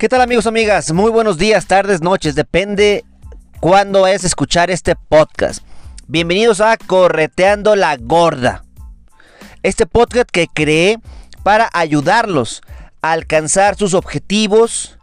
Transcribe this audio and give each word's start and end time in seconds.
¿Qué 0.00 0.08
tal 0.08 0.22
amigos, 0.22 0.46
amigas? 0.46 0.92
Muy 0.92 1.10
buenos 1.10 1.36
días, 1.36 1.66
tardes, 1.66 2.00
noches, 2.00 2.34
depende 2.34 3.04
cuándo 3.60 4.06
es 4.06 4.24
escuchar 4.24 4.70
este 4.70 4.96
podcast. 4.96 5.62
Bienvenidos 6.06 6.62
a 6.62 6.78
Correteando 6.78 7.76
la 7.76 7.98
Gorda. 7.98 8.64
Este 9.62 9.84
podcast 9.84 10.30
que 10.30 10.46
creé 10.46 11.00
para 11.42 11.68
ayudarlos 11.74 12.62
a 13.02 13.12
alcanzar 13.12 13.76
sus 13.76 13.92
objetivos 13.92 14.96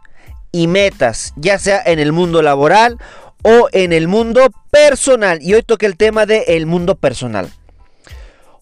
y 0.50 0.66
metas, 0.66 1.32
ya 1.36 1.60
sea 1.60 1.80
en 1.86 2.00
el 2.00 2.10
mundo 2.10 2.42
laboral 2.42 2.98
o 3.44 3.68
en 3.70 3.92
el 3.92 4.08
mundo 4.08 4.48
personal. 4.72 5.38
Y 5.40 5.54
hoy 5.54 5.62
toqué 5.62 5.86
el 5.86 5.96
tema 5.96 6.26
del 6.26 6.42
el 6.48 6.66
mundo 6.66 6.96
personal. 6.96 7.48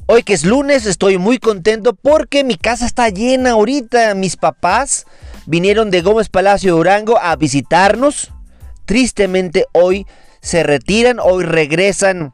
Hoy 0.05 0.23
que 0.23 0.35
es 0.35 0.45
lunes 0.45 0.85
estoy 0.85 1.17
muy 1.17 1.39
contento 1.39 1.95
porque 1.95 2.45
mi 2.45 2.57
casa 2.57 2.85
está 2.85 3.09
llena 3.09 3.53
ahorita. 3.53 4.15
Mis 4.15 4.37
papás 4.37 5.07
vinieron 5.47 5.91
de 5.91 6.03
Gómez 6.03 6.29
Palacio 6.29 6.77
Durango 6.77 7.19
a 7.19 7.35
visitarnos. 7.37 8.33
Tristemente 8.85 9.67
hoy 9.73 10.07
se 10.41 10.63
retiran, 10.63 11.19
hoy 11.21 11.45
regresan 11.45 12.33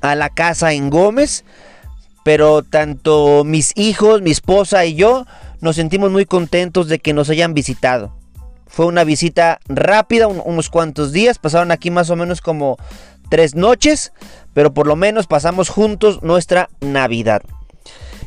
a 0.00 0.14
la 0.14 0.30
casa 0.30 0.72
en 0.72 0.90
Gómez. 0.90 1.44
Pero 2.24 2.62
tanto 2.62 3.44
mis 3.44 3.72
hijos, 3.76 4.20
mi 4.20 4.32
esposa 4.32 4.84
y 4.84 4.94
yo 4.94 5.26
nos 5.60 5.76
sentimos 5.76 6.10
muy 6.10 6.26
contentos 6.26 6.88
de 6.88 6.98
que 6.98 7.12
nos 7.12 7.30
hayan 7.30 7.54
visitado. 7.54 8.16
Fue 8.66 8.86
una 8.86 9.04
visita 9.04 9.60
rápida, 9.68 10.26
unos 10.26 10.68
cuantos 10.68 11.12
días. 11.12 11.38
Pasaron 11.38 11.70
aquí 11.70 11.90
más 11.90 12.10
o 12.10 12.16
menos 12.16 12.40
como 12.40 12.76
tres 13.30 13.54
noches. 13.54 14.12
Pero 14.54 14.74
por 14.74 14.86
lo 14.86 14.96
menos 14.96 15.26
pasamos 15.26 15.68
juntos 15.68 16.22
nuestra 16.22 16.68
Navidad. 16.80 17.42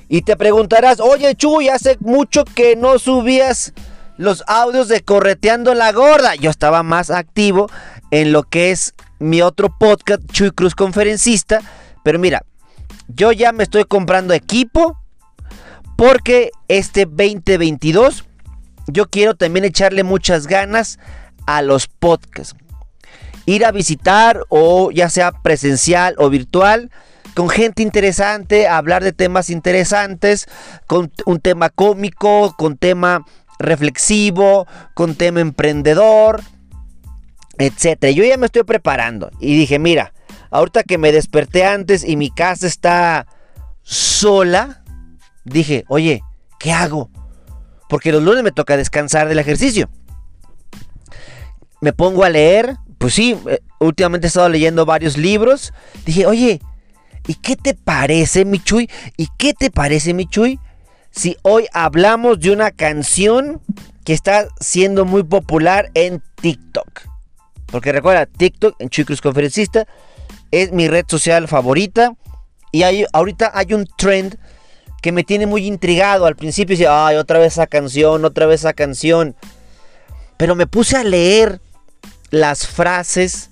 Y 0.10 0.24
te 0.24 0.36
preguntarás, 0.36 1.00
oye 1.00 1.36
Chuy, 1.36 1.70
hace 1.70 1.98
mucho 2.00 2.44
que 2.44 2.76
no 2.76 2.98
subías 2.98 3.74
los 4.18 4.44
audios 4.48 4.88
de 4.88 5.02
Correteando 5.02 5.76
la 5.76 5.92
Gorda. 5.92 6.34
Yo 6.34 6.50
estaba 6.50 6.82
más 6.82 7.12
activo 7.12 7.70
en 8.10 8.32
lo 8.32 8.42
que 8.42 8.72
es 8.72 8.96
mi 9.20 9.44
otro 9.44 9.70
podcast, 9.78 10.24
Chuy 10.32 10.50
Cruz 10.50 10.74
Conferencista. 10.74 11.62
Pero 12.04 12.18
mira, 12.18 12.44
yo 13.08 13.32
ya 13.32 13.52
me 13.52 13.64
estoy 13.64 13.86
comprando 13.86 14.34
equipo 14.34 14.98
porque 15.96 16.50
este 16.68 17.06
2022 17.06 18.26
yo 18.88 19.10
quiero 19.10 19.36
también 19.36 19.66
echarle 19.66 20.04
muchas 20.04 20.48
ganas 20.48 20.98
a 21.46 21.62
los 21.62 21.86
podcasts. 21.88 22.56
Ir 23.46 23.64
a 23.64 23.72
visitar 23.72 24.44
o 24.50 24.90
ya 24.90 25.08
sea 25.10 25.32
presencial 25.32 26.16
o 26.18 26.32
virtual 26.32 26.90
con 27.40 27.48
gente 27.48 27.84
interesante, 27.84 28.68
hablar 28.68 29.02
de 29.02 29.14
temas 29.14 29.50
interesantes, 29.50 30.46
con 30.88 31.10
un 31.26 31.40
tema 31.40 31.70
cómico, 31.70 32.54
con 32.58 32.76
tema 32.76 33.26
reflexivo, 33.60 34.68
con 34.94 35.16
tema 35.16 35.40
emprendedor, 35.40 36.42
etcétera. 37.58 38.12
Yo 38.12 38.26
ya 38.26 38.36
me 38.36 38.48
estoy 38.48 38.64
preparando 38.64 39.32
y 39.40 39.56
dije, 39.56 39.80
mira, 39.80 40.14
ahorita 40.52 40.84
que 40.84 40.98
me 40.98 41.14
desperté 41.14 41.64
antes 41.64 42.04
y 42.04 42.18
mi 42.18 42.30
casa 42.30 42.68
está 42.68 43.26
sola, 43.84 44.84
dije, 45.46 45.86
oye, 45.88 46.22
¿qué 46.60 46.74
hago? 46.74 47.10
Porque 47.88 48.12
los 48.12 48.22
lunes 48.22 48.44
me 48.44 48.52
toca 48.52 48.76
descansar 48.76 49.30
del 49.30 49.40
ejercicio. 49.40 49.90
Me 51.80 51.94
pongo 51.94 52.26
a 52.26 52.30
leer, 52.30 52.76
pues 52.98 53.14
sí, 53.14 53.40
eh, 53.48 53.60
últimamente 53.80 54.28
he 54.28 54.28
estado 54.28 54.50
leyendo 54.50 54.86
varios 54.86 55.16
libros. 55.16 55.72
Dije, 56.06 56.26
oye, 56.26 56.60
¿Y 57.28 57.36
qué 57.36 57.56
te 57.56 57.74
parece, 57.74 58.46
Michuy? 58.46 58.90
¿Y 59.18 59.28
qué 59.38 59.54
te 59.54 59.72
parece, 59.72 60.14
Michuy? 60.14 60.60
Si 61.12 61.38
hoy 61.42 61.68
hablamos 61.74 62.40
de 62.40 62.52
una 62.52 62.72
canción 62.72 63.62
que 64.04 64.14
está 64.14 64.48
siendo 64.60 65.06
muy 65.06 65.24
popular 65.24 65.92
en 65.94 66.24
TikTok. 66.42 67.02
Porque 67.68 67.92
recuerda, 67.92 68.26
TikTok, 68.26 68.76
en 68.80 68.90
Chuy 68.90 69.06
Cruz 69.06 69.22
Conferencista, 69.22 69.86
es 70.52 70.72
mi 70.72 70.88
red 70.88 71.06
social 71.08 71.48
favorita. 71.48 72.16
Y 72.72 72.84
hay, 72.84 73.06
ahorita 73.14 73.52
hay 73.54 73.74
un 73.74 73.88
trend 73.98 74.38
que 75.02 75.12
me 75.12 75.24
tiene 75.24 75.46
muy 75.46 75.66
intrigado. 75.66 76.26
Al 76.26 76.36
principio 76.36 76.74
decía, 76.74 77.08
ay, 77.08 77.18
otra 77.18 77.40
vez 77.40 77.54
esa 77.54 77.68
canción, 77.68 78.26
otra 78.26 78.46
vez 78.46 78.62
esa 78.62 78.74
canción. 78.74 79.36
Pero 80.38 80.56
me 80.56 80.68
puse 80.68 80.98
a 80.98 81.04
leer 81.04 81.62
las 82.32 82.68
frases 82.68 83.49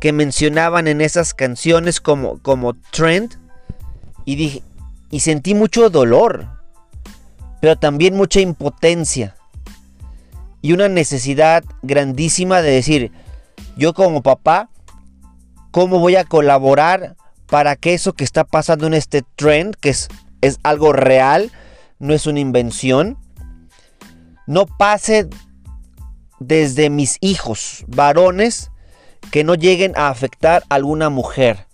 que 0.00 0.12
mencionaban 0.12 0.88
en 0.88 1.00
esas 1.00 1.34
canciones 1.34 2.00
como, 2.00 2.38
como 2.38 2.74
trend 2.92 3.34
y 4.24 4.36
dije 4.36 4.62
y 5.10 5.20
sentí 5.20 5.54
mucho 5.54 5.88
dolor, 5.88 6.48
pero 7.60 7.76
también 7.76 8.14
mucha 8.14 8.40
impotencia 8.40 9.34
y 10.60 10.72
una 10.72 10.88
necesidad 10.88 11.64
grandísima 11.82 12.62
de 12.62 12.70
decir, 12.70 13.12
yo 13.76 13.94
como 13.94 14.22
papá, 14.22 14.68
¿cómo 15.70 15.98
voy 15.98 16.16
a 16.16 16.24
colaborar 16.24 17.16
para 17.46 17.76
que 17.76 17.94
eso 17.94 18.12
que 18.12 18.24
está 18.24 18.44
pasando 18.44 18.86
en 18.86 18.94
este 18.94 19.22
trend, 19.36 19.76
que 19.76 19.90
es, 19.90 20.08
es 20.40 20.58
algo 20.62 20.92
real, 20.92 21.50
no 21.98 22.12
es 22.12 22.26
una 22.26 22.40
invención, 22.40 23.16
no 24.46 24.66
pase 24.66 25.28
desde 26.40 26.90
mis 26.90 27.18
hijos 27.20 27.84
varones 27.86 28.70
que 29.30 29.44
no 29.44 29.54
lleguen 29.54 29.92
a 29.96 30.08
afectar 30.08 30.62
a 30.68 30.74
alguna 30.74 31.10
mujer. 31.10 31.66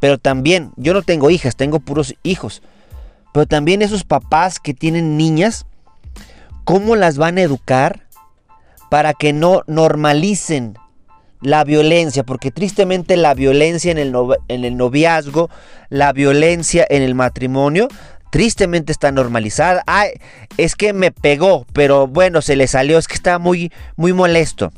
Pero 0.00 0.18
también, 0.18 0.72
yo 0.76 0.94
no 0.94 1.02
tengo 1.02 1.30
hijas, 1.30 1.56
tengo 1.56 1.80
puros 1.80 2.14
hijos. 2.22 2.62
Pero 3.32 3.46
también 3.46 3.82
esos 3.82 4.04
papás 4.04 4.60
que 4.60 4.74
tienen 4.74 5.16
niñas, 5.16 5.66
¿cómo 6.64 6.96
las 6.96 7.18
van 7.18 7.38
a 7.38 7.42
educar 7.42 8.06
para 8.90 9.12
que 9.12 9.32
no 9.32 9.62
normalicen 9.66 10.78
la 11.40 11.64
violencia? 11.64 12.22
Porque 12.22 12.50
tristemente 12.50 13.16
la 13.16 13.34
violencia 13.34 13.90
en 13.90 13.98
el, 13.98 14.14
en 14.48 14.64
el 14.64 14.76
noviazgo, 14.76 15.50
la 15.88 16.12
violencia 16.12 16.86
en 16.88 17.02
el 17.02 17.14
matrimonio, 17.14 17.88
tristemente 18.30 18.92
está 18.92 19.10
normalizada. 19.10 19.82
Ay, 19.86 20.10
es 20.56 20.76
que 20.76 20.92
me 20.92 21.10
pegó, 21.10 21.66
pero 21.72 22.06
bueno, 22.06 22.40
se 22.40 22.56
le 22.56 22.66
salió, 22.66 22.98
es 22.98 23.08
que 23.08 23.14
está 23.14 23.38
muy, 23.38 23.72
muy 23.96 24.12
molesto 24.12 24.72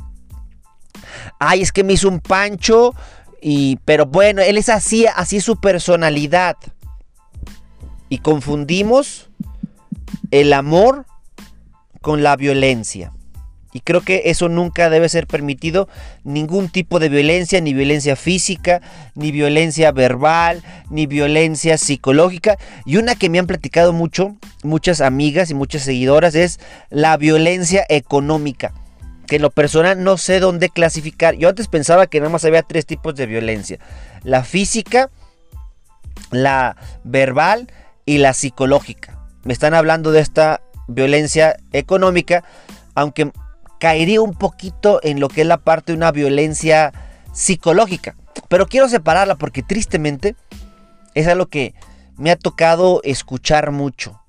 ay, 1.41 1.63
es 1.63 1.73
que 1.73 1.83
me 1.83 1.95
hizo 1.95 2.09
un 2.09 2.21
pancho, 2.21 2.95
y, 3.43 3.79
pero 3.85 4.07
bueno, 4.07 4.43
él 4.43 4.59
es 4.59 4.69
así, 4.69 5.07
así 5.07 5.41
su 5.41 5.57
personalidad. 5.57 6.57
Y 8.09 8.19
confundimos 8.19 9.31
el 10.31 10.53
amor 10.53 11.07
con 12.01 12.23
la 12.23 12.37
violencia. 12.37 13.13
Y 13.73 13.81
creo 13.81 14.01
que 14.01 14.23
eso 14.27 14.49
nunca 14.49 14.91
debe 14.91 15.09
ser 15.09 15.29
permitido, 15.29 15.89
ningún 16.25 16.69
tipo 16.69 16.99
de 16.99 17.09
violencia, 17.09 17.61
ni 17.61 17.73
violencia 17.73 18.17
física, 18.17 18.83
ni 19.15 19.31
violencia 19.31 19.93
verbal, 19.93 20.63
ni 20.91 21.07
violencia 21.07 21.79
psicológica. 21.79 22.59
Y 22.85 22.97
una 22.97 23.15
que 23.15 23.31
me 23.31 23.39
han 23.39 23.47
platicado 23.47 23.93
mucho, 23.93 24.37
muchas 24.65 25.01
amigas 25.01 25.51
y 25.51 25.55
muchas 25.55 25.83
seguidoras, 25.83 26.35
es 26.35 26.59
la 26.91 27.17
violencia 27.17 27.87
económica 27.89 28.75
que 29.31 29.37
en 29.37 29.43
lo 29.43 29.51
personal 29.51 30.03
no 30.03 30.19
sé 30.19 30.41
dónde 30.41 30.71
clasificar. 30.71 31.37
Yo 31.37 31.49
antes 31.49 31.69
pensaba 31.69 32.09
que 32.09 32.19
nada 32.19 32.33
más 32.33 32.45
había 32.45 32.65
tres 32.65 32.85
tipos 32.85 33.15
de 33.15 33.27
violencia. 33.27 33.79
La 34.25 34.43
física, 34.43 35.09
la 36.33 36.77
verbal 37.05 37.73
y 38.05 38.19
la 38.19 38.35
psicológica. 38.35 39.21
Me 39.45 39.53
están 39.53 39.73
hablando 39.73 40.11
de 40.11 40.19
esta 40.19 40.63
violencia 40.89 41.57
económica, 41.71 42.43
aunque 42.97 43.31
caería 43.79 44.21
un 44.21 44.35
poquito 44.35 44.99
en 45.05 45.21
lo 45.21 45.29
que 45.29 45.43
es 45.43 45.47
la 45.47 45.59
parte 45.59 45.93
de 45.93 45.97
una 45.99 46.11
violencia 46.11 46.93
psicológica. 47.33 48.17
Pero 48.49 48.67
quiero 48.67 48.89
separarla 48.89 49.37
porque 49.37 49.63
tristemente 49.63 50.35
es 51.15 51.29
algo 51.29 51.47
que 51.47 51.73
me 52.17 52.33
ha 52.33 52.37
tocado 52.37 53.01
escuchar 53.05 53.71
mucho 53.71 54.21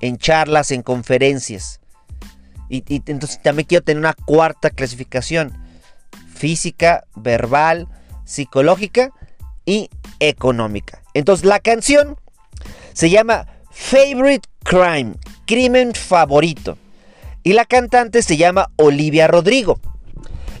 en 0.00 0.16
charlas, 0.16 0.70
en 0.70 0.80
conferencias. 0.80 1.80
Y, 2.68 2.84
entonces 2.88 3.40
también 3.42 3.66
quiero 3.66 3.84
tener 3.84 3.98
una 3.98 4.14
cuarta 4.14 4.70
clasificación. 4.70 5.52
Física, 6.34 7.04
verbal, 7.16 7.88
psicológica 8.24 9.10
y 9.64 9.90
económica. 10.20 11.02
Entonces 11.14 11.44
la 11.44 11.60
canción 11.60 12.16
se 12.92 13.10
llama 13.10 13.46
Favorite 13.70 14.48
Crime. 14.64 15.14
crimen 15.46 15.94
favorito. 15.94 16.76
Y 17.42 17.54
la 17.54 17.64
cantante 17.64 18.22
se 18.22 18.36
llama 18.36 18.70
Olivia 18.76 19.26
Rodrigo. 19.26 19.80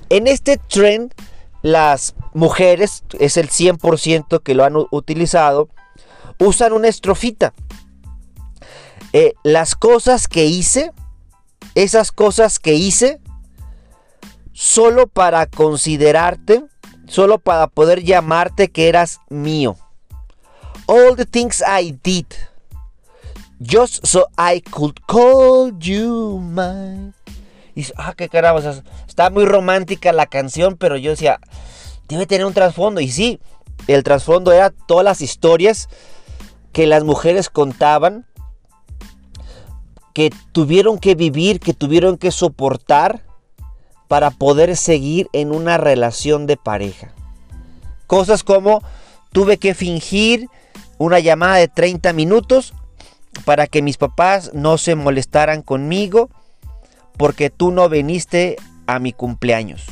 En 0.08 0.26
este 0.26 0.56
trend, 0.56 1.12
las 1.60 2.14
mujeres, 2.32 3.04
es 3.18 3.36
el 3.36 3.50
100% 3.50 4.42
que 4.42 4.54
lo 4.54 4.64
han 4.64 4.74
utilizado, 4.90 5.68
usan 6.38 6.72
una 6.72 6.88
estrofita. 6.88 7.52
Eh, 9.12 9.34
las 9.42 9.74
cosas 9.74 10.28
que 10.28 10.46
hice, 10.46 10.92
esas 11.82 12.12
cosas 12.12 12.58
que 12.58 12.74
hice, 12.74 13.20
solo 14.52 15.06
para 15.06 15.46
considerarte, 15.46 16.64
solo 17.06 17.38
para 17.38 17.68
poder 17.68 18.02
llamarte 18.02 18.68
que 18.68 18.88
eras 18.88 19.20
mío. 19.28 19.76
All 20.86 21.16
the 21.16 21.26
things 21.26 21.62
I 21.62 21.96
did, 22.02 22.26
just 23.60 24.04
so 24.06 24.26
I 24.36 24.60
could 24.60 24.98
call 25.06 25.72
you 25.78 26.40
mine. 26.40 27.12
Y 27.74 27.86
ah, 27.96 28.14
qué 28.16 28.28
caramba, 28.28 28.60
está 29.06 29.30
muy 29.30 29.44
romántica 29.44 30.12
la 30.12 30.26
canción, 30.26 30.76
pero 30.76 30.96
yo 30.96 31.12
decía, 31.12 31.38
debe 32.08 32.26
tener 32.26 32.44
un 32.44 32.54
trasfondo. 32.54 33.00
Y 33.00 33.10
sí, 33.10 33.38
el 33.86 34.02
trasfondo 34.02 34.50
era 34.50 34.70
todas 34.70 35.04
las 35.04 35.20
historias 35.20 35.88
que 36.72 36.86
las 36.86 37.04
mujeres 37.04 37.48
contaban, 37.48 38.26
que 40.18 40.32
tuvieron 40.50 40.98
que 40.98 41.14
vivir, 41.14 41.60
que 41.60 41.74
tuvieron 41.74 42.18
que 42.18 42.32
soportar 42.32 43.22
para 44.08 44.32
poder 44.32 44.76
seguir 44.76 45.28
en 45.32 45.52
una 45.52 45.78
relación 45.78 46.48
de 46.48 46.56
pareja. 46.56 47.12
Cosas 48.08 48.42
como 48.42 48.82
tuve 49.30 49.58
que 49.58 49.74
fingir 49.74 50.48
una 50.98 51.20
llamada 51.20 51.54
de 51.54 51.68
30 51.68 52.12
minutos 52.14 52.74
para 53.44 53.68
que 53.68 53.80
mis 53.80 53.96
papás 53.96 54.50
no 54.54 54.76
se 54.76 54.96
molestaran 54.96 55.62
conmigo 55.62 56.30
porque 57.16 57.48
tú 57.48 57.70
no 57.70 57.88
viniste 57.88 58.56
a 58.88 58.98
mi 58.98 59.12
cumpleaños. 59.12 59.86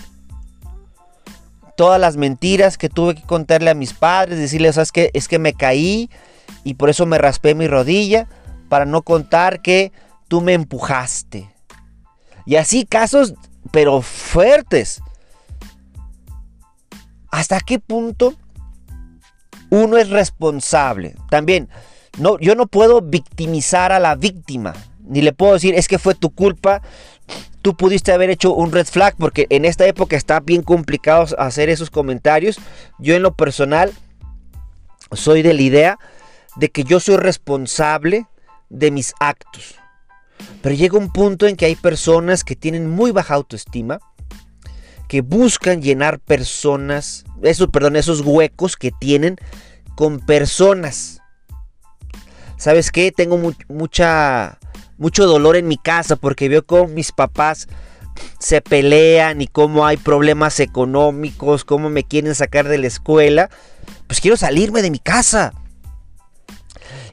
Todas 1.76 2.00
las 2.00 2.16
mentiras 2.16 2.78
que 2.78 2.88
tuve 2.88 3.14
que 3.14 3.22
contarle 3.22 3.70
a 3.70 3.74
mis 3.74 3.92
padres, 3.92 4.40
decirles, 4.40 4.74
¿sabes 4.74 4.90
qué? 4.90 5.08
Es 5.14 5.28
que 5.28 5.38
me 5.38 5.52
caí 5.52 6.10
y 6.64 6.74
por 6.74 6.90
eso 6.90 7.06
me 7.06 7.16
raspé 7.16 7.54
mi 7.54 7.68
rodilla 7.68 8.26
para 8.68 8.86
no 8.86 9.02
contar 9.02 9.62
que 9.62 9.92
tú 10.28 10.40
me 10.40 10.52
empujaste. 10.52 11.50
Y 12.44 12.56
así 12.56 12.86
casos, 12.86 13.34
pero 13.70 14.02
fuertes. 14.02 15.02
¿Hasta 17.30 17.60
qué 17.60 17.78
punto 17.78 18.34
uno 19.70 19.96
es 19.96 20.10
responsable? 20.10 21.16
También, 21.28 21.68
no, 22.18 22.38
yo 22.38 22.54
no 22.54 22.66
puedo 22.66 23.02
victimizar 23.02 23.92
a 23.92 23.98
la 23.98 24.14
víctima. 24.14 24.74
Ni 25.04 25.22
le 25.22 25.32
puedo 25.32 25.54
decir, 25.54 25.74
es 25.74 25.88
que 25.88 25.98
fue 25.98 26.14
tu 26.14 26.30
culpa, 26.30 26.82
tú 27.62 27.76
pudiste 27.76 28.12
haber 28.12 28.30
hecho 28.30 28.54
un 28.54 28.72
red 28.72 28.86
flag, 28.86 29.14
porque 29.18 29.46
en 29.50 29.64
esta 29.64 29.86
época 29.86 30.16
está 30.16 30.40
bien 30.40 30.62
complicado 30.62 31.26
hacer 31.38 31.68
esos 31.68 31.90
comentarios. 31.90 32.58
Yo 32.98 33.14
en 33.14 33.22
lo 33.22 33.34
personal 33.34 33.92
soy 35.12 35.42
de 35.42 35.54
la 35.54 35.62
idea 35.62 35.98
de 36.56 36.70
que 36.70 36.84
yo 36.84 37.00
soy 37.00 37.16
responsable 37.16 38.26
de 38.68 38.90
mis 38.90 39.14
actos. 39.20 39.76
Pero 40.62 40.74
llega 40.74 40.98
un 40.98 41.12
punto 41.12 41.46
en 41.46 41.56
que 41.56 41.66
hay 41.66 41.76
personas 41.76 42.44
que 42.44 42.56
tienen 42.56 42.90
muy 42.90 43.12
baja 43.12 43.34
autoestima, 43.34 43.98
que 45.08 45.20
buscan 45.20 45.82
llenar 45.82 46.18
personas, 46.18 47.24
esos, 47.42 47.68
perdón, 47.68 47.96
esos 47.96 48.22
huecos 48.22 48.76
que 48.76 48.90
tienen 48.90 49.36
con 49.94 50.20
personas. 50.20 51.20
¿Sabes 52.56 52.90
qué? 52.90 53.12
Tengo 53.12 53.38
mucha, 53.68 54.58
mucho 54.98 55.26
dolor 55.26 55.56
en 55.56 55.68
mi 55.68 55.76
casa 55.76 56.16
porque 56.16 56.48
veo 56.48 56.64
cómo 56.64 56.88
mis 56.88 57.12
papás 57.12 57.68
se 58.38 58.60
pelean 58.62 59.42
y 59.42 59.46
cómo 59.46 59.86
hay 59.86 59.96
problemas 59.98 60.58
económicos, 60.60 61.64
cómo 61.64 61.90
me 61.90 62.04
quieren 62.04 62.34
sacar 62.34 62.66
de 62.68 62.78
la 62.78 62.86
escuela. 62.86 63.50
Pues 64.06 64.20
quiero 64.20 64.36
salirme 64.36 64.82
de 64.82 64.90
mi 64.90 64.98
casa. 64.98 65.52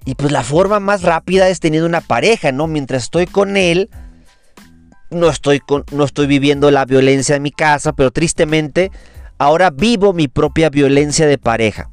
Y 0.05 0.15
pues 0.15 0.31
la 0.31 0.43
forma 0.43 0.79
más 0.79 1.03
rápida 1.03 1.47
es 1.47 1.59
teniendo 1.59 1.87
una 1.87 2.01
pareja, 2.01 2.51
¿no? 2.51 2.67
Mientras 2.67 3.03
estoy 3.03 3.25
con 3.25 3.55
él, 3.55 3.89
no 5.09 5.29
estoy, 5.29 5.59
con, 5.59 5.85
no 5.91 6.03
estoy 6.03 6.27
viviendo 6.27 6.71
la 6.71 6.85
violencia 6.85 7.35
en 7.35 7.43
mi 7.43 7.51
casa, 7.51 7.93
pero 7.93 8.11
tristemente 8.11 8.91
ahora 9.37 9.69
vivo 9.69 10.13
mi 10.13 10.27
propia 10.27 10.69
violencia 10.69 11.27
de 11.27 11.37
pareja. 11.37 11.89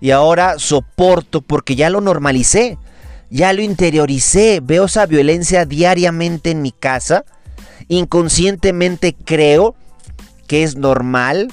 Y 0.00 0.12
ahora 0.12 0.58
soporto 0.58 1.40
porque 1.40 1.74
ya 1.74 1.90
lo 1.90 2.00
normalicé, 2.00 2.78
ya 3.30 3.52
lo 3.52 3.62
interioricé, 3.62 4.60
veo 4.62 4.84
esa 4.84 5.06
violencia 5.06 5.64
diariamente 5.64 6.50
en 6.50 6.62
mi 6.62 6.72
casa, 6.72 7.24
inconscientemente 7.88 9.14
creo 9.24 9.74
que 10.46 10.62
es 10.62 10.76
normal, 10.76 11.48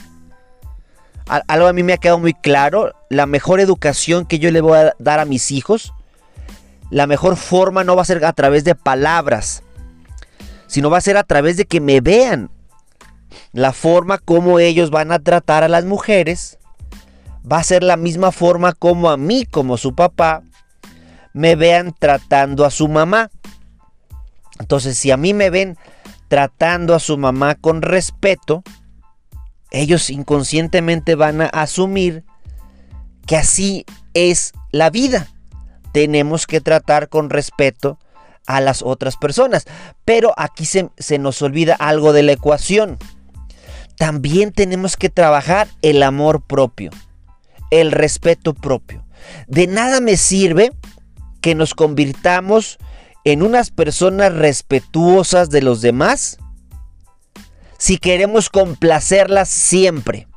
algo 1.28 1.68
a 1.68 1.74
mí 1.74 1.84
me 1.84 1.94
ha 1.94 1.98
quedado 1.98 2.20
muy 2.20 2.34
claro, 2.34 2.94
la 3.10 3.26
mejor 3.26 3.60
educación 3.60 4.26
que 4.26 4.40
yo 4.40 4.52
le 4.52 4.62
voy 4.62 4.78
a 4.78 4.96
dar 5.00 5.20
a 5.20 5.26
mis 5.26 5.52
hijos, 5.52 5.94
la 6.90 7.08
mejor 7.08 7.36
forma 7.36 7.84
no 7.84 7.96
va 7.96 8.04
a 8.04 8.06
ser 8.06 8.24
a 8.26 8.34
través 8.34 8.64
de 8.64 8.76
palabras, 8.76 9.64
sino 10.68 10.90
va 10.90 10.98
a 10.98 11.02
ser 11.02 11.18
a 11.18 11.24
través 11.24 11.58
de 11.58 11.66
que 11.66 11.82
me 11.82 12.02
vean. 12.02 12.50
La 13.52 13.74
forma 13.74 14.18
como 14.18 14.60
ellos 14.60 14.92
van 14.92 15.12
a 15.12 15.20
tratar 15.20 15.64
a 15.64 15.68
las 15.68 15.86
mujeres 15.86 16.60
va 17.50 17.58
a 17.58 17.64
ser 17.64 17.84
la 17.84 17.98
misma 17.98 18.32
forma 18.32 18.74
como 18.74 19.10
a 19.10 19.18
mí, 19.18 19.46
como 19.46 19.78
su 19.78 19.94
papá, 19.94 20.42
me 21.34 21.56
vean 21.56 21.94
tratando 21.98 22.66
a 22.66 22.72
su 22.72 22.88
mamá. 22.88 23.30
Entonces, 24.60 24.98
si 24.98 25.12
a 25.12 25.18
mí 25.18 25.34
me 25.34 25.50
ven 25.50 25.78
tratando 26.28 26.96
a 26.96 27.00
su 27.00 27.18
mamá 27.18 27.56
con 27.56 27.82
respeto, 27.82 28.64
ellos 29.72 30.10
inconscientemente 30.10 31.16
van 31.16 31.42
a 31.42 31.46
asumir 31.46 32.24
que 33.26 33.38
así 33.38 33.86
es 34.14 34.54
la 34.72 34.90
vida. 34.90 35.28
Tenemos 35.92 36.48
que 36.48 36.62
tratar 36.62 37.10
con 37.10 37.30
respeto 37.30 38.00
a 38.46 38.62
las 38.62 38.82
otras 38.82 39.18
personas. 39.18 39.66
Pero 40.04 40.34
aquí 40.38 40.66
se, 40.66 41.18
nos 41.18 41.42
olvida 41.42 41.76
algo 41.76 42.14
de 42.14 42.24
la 42.24 42.34
ecuación. 42.34 42.98
También 43.98 44.52
tenemos 44.52 44.98
que 44.98 45.10
trabajar 45.10 45.68
el 45.82 46.04
amor 46.04 46.42
propio, 46.42 46.92
el 47.72 47.92
respeto 47.92 48.54
propio. 48.54 49.06
De 49.48 49.68
nada 49.68 50.02
me 50.02 50.18
sirve 50.18 50.72
que 51.42 51.56
nos 51.56 51.74
convirtamos 51.74 52.78
en 53.24 53.42
unas 53.42 53.72
personas 53.72 54.34
respetuosas 54.34 55.50
de 55.50 55.62
los 55.62 55.82
demás 55.82 56.38
si 57.78 57.98
queremos 57.98 58.50
complacerlas 58.50 59.50
siempre 59.50 60.28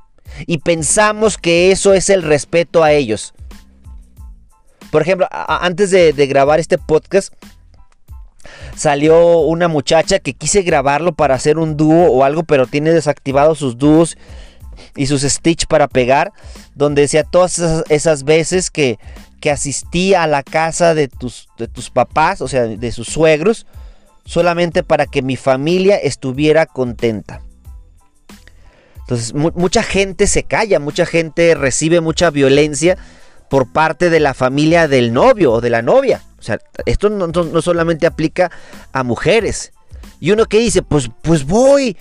y 0.47 0.59
pensamos 0.59 1.39
que 1.39 1.71
eso 1.73 1.95
es 1.95 2.11
el 2.11 2.23
respeto 2.23 2.83
a 2.83 2.93
ellos. 2.93 3.35
Por 4.91 5.03
ejemplo, 5.03 5.29
antes 5.31 5.91
de, 5.91 6.13
grabar 6.27 6.61
este 6.61 6.79
podcast, 6.79 7.33
salió 8.75 9.41
una 9.41 9.69
muchacha 9.69 10.19
que 10.19 10.35
quise 10.35 10.63
grabarlo 10.63 11.13
para 11.13 11.35
hacer 11.35 11.59
un 11.59 11.77
dúo 11.77 12.11
o 12.11 12.25
algo, 12.25 12.43
pero 12.45 12.67
tiene 12.67 12.93
desactivados 12.93 13.59
sus 13.59 13.77
dúos 13.77 14.17
y 14.97 15.07
sus 15.07 15.23
stitch 15.23 15.67
para 15.67 15.89
pegar, 15.89 16.33
donde 16.75 17.03
decía 17.03 17.25
todas 17.25 17.61
esas, 17.89 18.25
veces 18.25 18.71
que, 18.71 18.99
que 19.41 19.51
asistí 19.51 20.15
a 20.15 20.27
la 20.27 20.43
casa 20.43 20.95
de 20.95 21.09
tus, 21.09 21.49
de 21.59 21.69
tus 21.69 21.91
papás, 21.91 22.41
o 22.41 22.49
sea, 22.49 22.63
de 22.63 22.93
sus 22.93 23.09
suegros, 23.09 23.67
solamente 24.29 24.83
para 24.83 25.07
que 25.07 25.23
mi 25.23 25.37
familia 25.37 25.97
estuviera 25.97 26.67
contenta. 26.67 27.41
Entonces, 28.99 29.33
mucha 29.33 29.83
gente 29.83 30.27
se 30.27 30.43
calla, 30.43 30.79
mucha 30.79 31.07
gente 31.07 31.55
recibe 31.55 32.03
mucha 32.03 32.29
violencia 32.29 32.99
por 33.49 33.73
parte 33.73 34.11
de 34.11 34.21
la 34.21 34.35
familia 34.35 34.87
del 34.87 35.15
novio 35.15 35.55
o 35.55 35.61
de 35.63 35.71
la 35.71 35.81
novia. 35.81 36.23
O 36.39 36.43
sea, 36.43 36.59
esto 36.85 37.09
no, 37.09 37.63
solamente 37.63 38.07
aplica 38.07 38.51
a 38.93 39.03
mujeres. 39.03 39.73
Y 40.21 40.31
uno 40.31 40.45
que 40.45 40.59
dice, 40.59 40.83
pues, 40.83 41.11
pues 41.23 41.47
voy, 41.47 41.97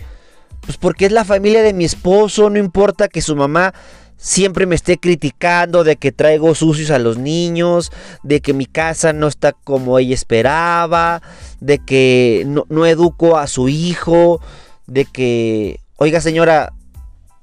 pues 0.60 0.76
porque 0.76 1.06
es 1.06 1.14
la 1.14 1.24
familia 1.24 1.64
de 1.64 1.72
mi 1.72 1.86
esposo, 1.86 2.50
no 2.50 2.60
importa 2.60 3.08
que 3.08 3.22
su 3.22 3.38
mamá 3.38 3.74
siempre 4.18 4.66
me 4.66 4.76
esté 4.76 4.98
criticando 4.98 5.84
de 5.84 5.96
que 5.96 6.12
traigo 6.12 6.56
sucios 6.56 6.90
a 6.92 7.00
los 7.00 7.18
niños, 7.18 7.92
de 8.24 8.42
que 8.42 8.54
mi 8.54 8.66
casa 8.66 9.14
no 9.14 9.28
está 9.28 9.54
como 9.54 10.00
ella 10.00 10.16
esperaba, 10.16 11.22
de 11.60 11.80
que 11.80 12.46
no, 12.48 12.86
educo 12.86 13.38
a 13.38 13.48
su 13.48 13.70
hijo, 13.70 14.42
de 14.88 15.06
que, 15.06 15.80
oiga 15.98 16.20
señora, 16.20 16.74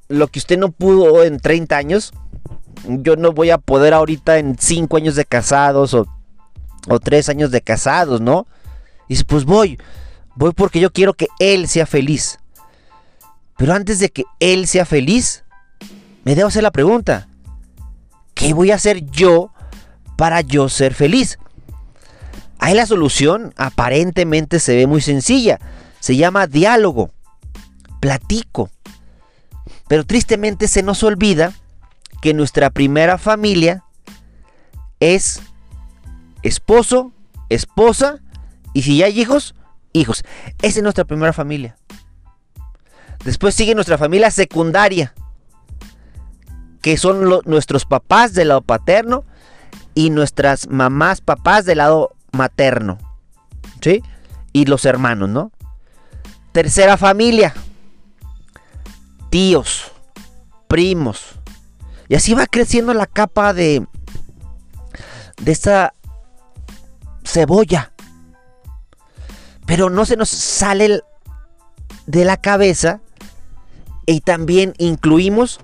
lo 0.09 0.27
que 0.29 0.41
usted 0.41 0.59
no 0.59 0.73
pudo 0.73 1.25
en 1.25 1.39
30 1.39 1.77
años, 1.77 2.13
yo 2.87 3.17
no 3.17 3.33
voy 3.33 3.51
a 3.51 3.59
poder 3.59 3.95
ahorita 3.95 4.39
en 4.39 4.59
5 4.59 4.97
años 4.97 5.15
de 5.15 5.25
casados 5.25 5.95
o, 5.95 6.07
o 6.89 6.99
3 6.99 7.29
años 7.29 7.51
de 7.51 7.63
casados, 7.63 8.21
¿no? 8.21 8.47
Y 9.09 9.15
dice, 9.15 9.25
pues 9.25 9.45
voy, 9.45 9.79
voy 10.35 10.53
porque 10.53 10.81
yo 10.81 10.93
quiero 10.93 11.15
que 11.15 11.29
él 11.39 11.69
sea 11.69 11.87
feliz. 11.87 12.39
Pero 13.57 13.73
antes 13.73 14.01
de 14.01 14.11
que 14.11 14.25
él 14.41 14.67
sea 14.67 14.85
feliz, 14.85 15.44
me 16.25 16.35
debo 16.35 16.49
hacer 16.49 16.63
la 16.63 16.73
pregunta, 16.73 17.29
¿qué 18.35 18.53
voy 18.55 18.71
a 18.71 18.77
hacer 18.77 19.05
yo 19.11 19.53
para 20.17 20.41
yo 20.41 20.69
ser 20.69 20.95
feliz? 20.95 21.39
Ahí 22.59 22.75
la 22.75 22.87
solución 22.87 23.53
aparentemente 23.57 24.59
se 24.59 24.75
ve 24.75 24.87
muy 24.87 25.03
sencilla. 25.03 25.61
Se 26.01 26.17
llama 26.17 26.47
diálogo. 26.47 27.11
Platico. 28.01 28.71
Pero 29.87 30.05
tristemente 30.07 30.67
se 30.67 30.83
nos 30.83 31.03
olvida 31.03 31.53
que 32.23 32.33
nuestra 32.33 32.71
primera 32.71 33.19
familia 33.19 33.85
es 34.99 35.43
esposo, 36.43 37.13
esposa 37.51 38.21
y 38.73 38.83
si 38.83 38.97
ya 38.97 39.07
hay 39.07 39.21
hijos, 39.21 39.55
hijos. 39.93 40.25
Esa 40.63 40.79
es 40.79 40.83
nuestra 40.83 41.05
primera 41.05 41.35
familia. 41.35 41.77
Después 43.25 43.55
sigue 43.55 43.75
nuestra 43.75 43.99
familia 43.99 44.31
secundaria, 44.31 45.15
que 46.85 46.99
son 46.99 47.41
nuestros 47.47 47.87
papás 47.87 48.35
del 48.35 48.49
lado 48.49 48.61
paterno 48.61 49.25
y 49.95 50.11
nuestras 50.11 50.69
mamás, 50.69 51.23
papás 51.23 51.65
del 51.65 51.79
lado 51.79 52.15
materno. 52.33 52.99
¿Sí? 53.81 54.03
Y 54.53 54.67
los 54.67 54.85
hermanos, 54.85 55.31
¿no? 55.31 55.51
Tercera 56.53 56.99
familia. 56.99 57.55
Tíos, 59.31 59.93
primos. 60.69 61.41
Y 62.11 62.17
así 62.17 62.35
va 62.35 62.45
creciendo 62.45 62.93
la 62.93 63.07
capa 63.07 63.55
de 63.55 63.87
de 65.41 65.53
esta 65.53 65.95
cebolla. 67.25 67.95
Pero 69.65 69.89
no 69.89 70.05
se 70.05 70.19
nos 70.19 70.29
sale 70.29 71.01
de 72.05 72.25
la 72.27 72.37
cabeza 72.37 73.01
y 74.05 74.21
también 74.21 74.75
incluimos 74.77 75.61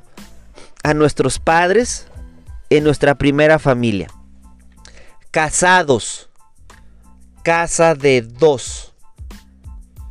a 0.83 0.95
nuestros 0.95 1.39
padres 1.39 2.07
en 2.71 2.85
nuestra 2.85 3.17
primera 3.17 3.59
familia. 3.59 4.09
Casados. 5.31 6.31
Casa 7.43 7.95
de 7.95 8.23
dos. 8.23 8.95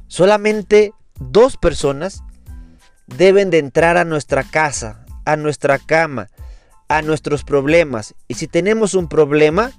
Solamente 0.08 0.94
dos 1.20 1.58
personas 1.58 2.24
deben 3.06 3.50
de 3.50 3.60
entrar 3.60 3.98
a 3.98 4.06
nuestra 4.06 4.44
casa, 4.44 5.06
a 5.26 5.36
nuestra 5.36 5.78
cama, 5.78 6.30
a 6.88 7.02
nuestros 7.02 7.44
problemas. 7.44 8.16
Y 8.28 8.36
si 8.36 8.48
tenemos 8.48 8.94
un 8.94 9.08
problema, 9.08 9.72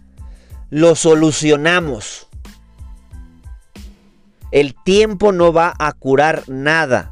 lo 0.70 0.94
solucionamos. 0.94 2.28
El 4.52 4.74
tiempo 4.74 5.32
no 5.32 5.52
va 5.52 5.74
a 5.78 5.92
curar 5.92 6.44
nada. 6.48 7.09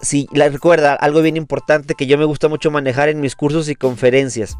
Si 0.00 0.28
la 0.32 0.48
recuerda 0.48 0.94
algo 0.94 1.22
bien 1.22 1.36
importante 1.36 1.94
que 1.94 2.06
yo 2.06 2.16
me 2.18 2.24
gusta 2.24 2.48
mucho 2.48 2.70
manejar 2.70 3.08
en 3.08 3.20
mis 3.20 3.36
cursos 3.36 3.68
y 3.68 3.74
conferencias. 3.74 4.56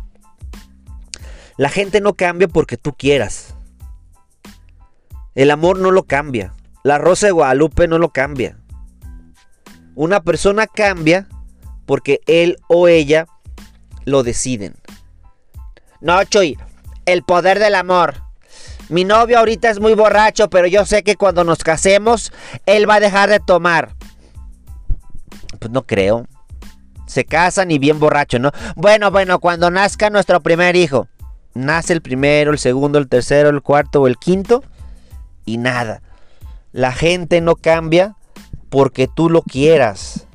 La 1.56 1.68
gente 1.68 2.00
no 2.00 2.14
cambia 2.14 2.48
porque 2.48 2.76
tú 2.76 2.92
quieras. 2.92 3.54
El 5.34 5.50
amor 5.50 5.78
no 5.78 5.90
lo 5.90 6.04
cambia. 6.04 6.54
La 6.82 6.98
rosa 6.98 7.26
de 7.26 7.32
Guadalupe 7.32 7.88
no 7.88 7.98
lo 7.98 8.10
cambia. 8.10 8.58
Una 9.94 10.22
persona 10.22 10.66
cambia 10.66 11.28
porque 11.86 12.20
él 12.26 12.56
o 12.68 12.88
ella 12.88 13.26
lo 14.04 14.22
deciden. 14.22 14.74
No, 16.00 16.22
Chuy, 16.24 16.58
el 17.06 17.22
poder 17.22 17.58
del 17.58 17.76
amor. 17.76 18.22
Mi 18.88 19.04
novio 19.04 19.38
ahorita 19.38 19.70
es 19.70 19.80
muy 19.80 19.94
borracho, 19.94 20.50
pero 20.50 20.66
yo 20.66 20.84
sé 20.84 21.02
que 21.02 21.16
cuando 21.16 21.44
nos 21.44 21.64
casemos, 21.64 22.32
él 22.66 22.88
va 22.88 22.96
a 22.96 23.00
dejar 23.00 23.30
de 23.30 23.40
tomar. 23.40 23.94
Pues 25.64 25.72
no 25.72 25.86
creo. 25.86 26.26
Se 27.06 27.24
casan 27.24 27.70
y 27.70 27.78
bien 27.78 27.98
borracho, 27.98 28.38
¿no? 28.38 28.52
Bueno, 28.76 29.10
bueno, 29.10 29.38
cuando 29.38 29.70
nazca 29.70 30.10
nuestro 30.10 30.42
primer 30.42 30.76
hijo. 30.76 31.08
Nace 31.54 31.94
el 31.94 32.02
primero, 32.02 32.52
el 32.52 32.58
segundo, 32.58 32.98
el 32.98 33.08
tercero, 33.08 33.48
el 33.48 33.62
cuarto 33.62 34.02
o 34.02 34.06
el 34.06 34.18
quinto. 34.18 34.62
Y 35.46 35.56
nada. 35.56 36.02
La 36.72 36.92
gente 36.92 37.40
no 37.40 37.56
cambia 37.56 38.14
porque 38.68 39.08
tú 39.08 39.30
lo 39.30 39.40
quieras. 39.40 40.26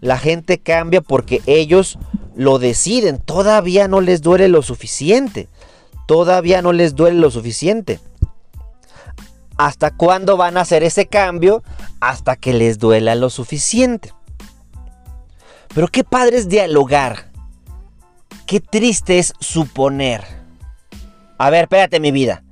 La 0.00 0.16
gente 0.16 0.58
cambia 0.58 1.02
porque 1.02 1.42
ellos 1.44 1.98
lo 2.34 2.58
deciden. 2.58 3.18
Todavía 3.18 3.88
no 3.88 4.00
les 4.00 4.22
duele 4.22 4.48
lo 4.48 4.62
suficiente. 4.62 5.50
Todavía 6.06 6.62
no 6.62 6.72
les 6.72 6.94
duele 6.94 7.18
lo 7.18 7.30
suficiente. 7.30 8.00
¿Hasta 9.58 9.90
cuándo 9.90 10.38
van 10.38 10.56
a 10.56 10.62
hacer 10.62 10.82
ese 10.82 11.08
cambio? 11.08 11.62
Hasta 12.00 12.36
que 12.36 12.54
les 12.54 12.78
duela 12.78 13.14
lo 13.16 13.28
suficiente. 13.28 14.14
Pero 15.74 15.88
qué 15.88 16.04
padre 16.04 16.36
es 16.36 16.48
dialogar. 16.48 17.30
Qué 18.46 18.60
triste 18.60 19.18
es 19.18 19.32
suponer. 19.40 20.22
A 21.38 21.50
ver, 21.50 21.62
espérate 21.62 22.00
mi 22.00 22.12
vida. 22.12 22.44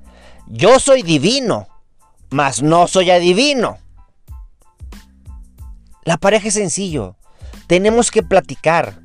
Yo 0.46 0.80
soy 0.80 1.02
divino, 1.02 1.68
mas 2.30 2.62
no 2.62 2.86
soy 2.88 3.10
adivino. 3.10 3.78
La 6.04 6.16
pareja 6.16 6.48
es 6.48 6.54
sencillo. 6.54 7.16
Tenemos 7.66 8.10
que 8.10 8.22
platicar 8.22 9.00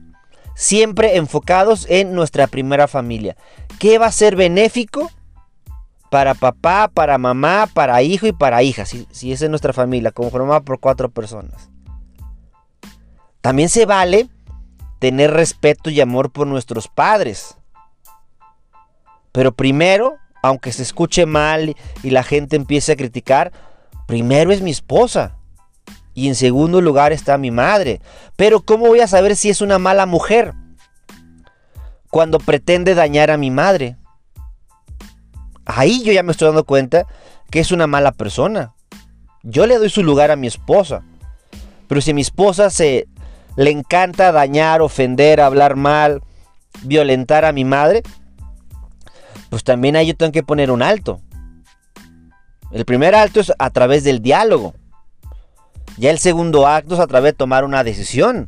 siempre 0.55 1.17
enfocados 1.17 1.85
en 1.89 2.13
nuestra 2.13 2.47
primera 2.47 2.87
familia. 2.87 3.35
¿Qué 3.77 3.97
va 3.99 4.07
a 4.07 4.11
ser 4.11 4.35
benéfico 4.35 5.11
para 6.09 6.33
papá, 6.33 6.89
para 6.91 7.17
mamá, 7.17 7.67
para 7.73 8.01
hijo 8.01 8.25
y 8.25 8.31
para 8.31 8.63
hija? 8.63 8.85
Si, 8.85 9.07
si 9.11 9.33
es 9.33 9.47
nuestra 9.49 9.73
familia, 9.73 10.11
conformada 10.11 10.61
por 10.61 10.79
cuatro 10.79 11.09
personas. 11.09 11.69
También 13.45 13.69
se 13.69 13.85
vale 13.85 14.27
tener 14.97 15.29
respeto 15.29 15.91
y 15.91 16.01
amor 16.01 16.31
por 16.31 16.47
nuestros 16.47 16.87
padres. 16.87 17.55
Pero 19.31 19.51
primero, 19.51 20.15
aunque 20.41 20.71
se 20.71 20.81
escuche 20.81 21.27
mal 21.27 21.75
y 22.01 22.09
la 22.09 22.23
gente 22.23 22.55
empiece 22.55 22.93
a 22.93 22.95
criticar, 22.95 23.51
primero 24.07 24.51
es 24.51 24.61
mi 24.61 24.71
esposa. 24.71 25.37
Y 26.15 26.27
en 26.27 26.33
segundo 26.33 26.81
lugar 26.81 27.13
está 27.13 27.37
mi 27.37 27.51
madre. 27.51 28.01
Pero 28.35 28.61
¿cómo 28.61 28.87
voy 28.87 29.01
a 29.01 29.07
saber 29.07 29.35
si 29.35 29.51
es 29.51 29.61
una 29.61 29.77
mala 29.77 30.07
mujer? 30.07 30.55
Cuando 32.09 32.39
pretende 32.39 32.95
dañar 32.95 33.29
a 33.29 33.37
mi 33.37 33.51
madre. 33.51 33.95
Ahí 35.67 36.01
yo 36.01 36.11
ya 36.11 36.23
me 36.23 36.31
estoy 36.31 36.47
dando 36.47 36.63
cuenta 36.63 37.05
que 37.51 37.59
es 37.59 37.71
una 37.71 37.85
mala 37.85 38.11
persona. 38.11 38.73
Yo 39.43 39.67
le 39.67 39.77
doy 39.77 39.91
su 39.91 40.01
lugar 40.01 40.31
a 40.31 40.35
mi 40.35 40.47
esposa. 40.47 41.03
Pero 41.87 42.01
si 42.01 42.11
mi 42.15 42.21
esposa 42.21 42.71
se 42.71 43.07
le 43.55 43.71
encanta 43.71 44.31
dañar, 44.31 44.81
ofender, 44.81 45.41
hablar 45.41 45.75
mal, 45.75 46.21
violentar 46.83 47.45
a 47.45 47.51
mi 47.51 47.63
madre, 47.63 48.03
pues 49.49 49.63
también 49.63 49.95
ahí 49.95 50.07
yo 50.07 50.15
tengo 50.15 50.31
que 50.31 50.43
poner 50.43 50.71
un 50.71 50.81
alto. 50.81 51.21
El 52.71 52.85
primer 52.85 53.15
alto 53.15 53.39
es 53.39 53.53
a 53.57 53.69
través 53.69 54.03
del 54.03 54.21
diálogo. 54.21 54.73
Ya 55.97 56.11
el 56.11 56.19
segundo 56.19 56.67
acto 56.67 56.95
es 56.95 56.99
a 56.99 57.07
través 57.07 57.33
de 57.33 57.37
tomar 57.37 57.63
una 57.63 57.83
decisión. 57.83 58.47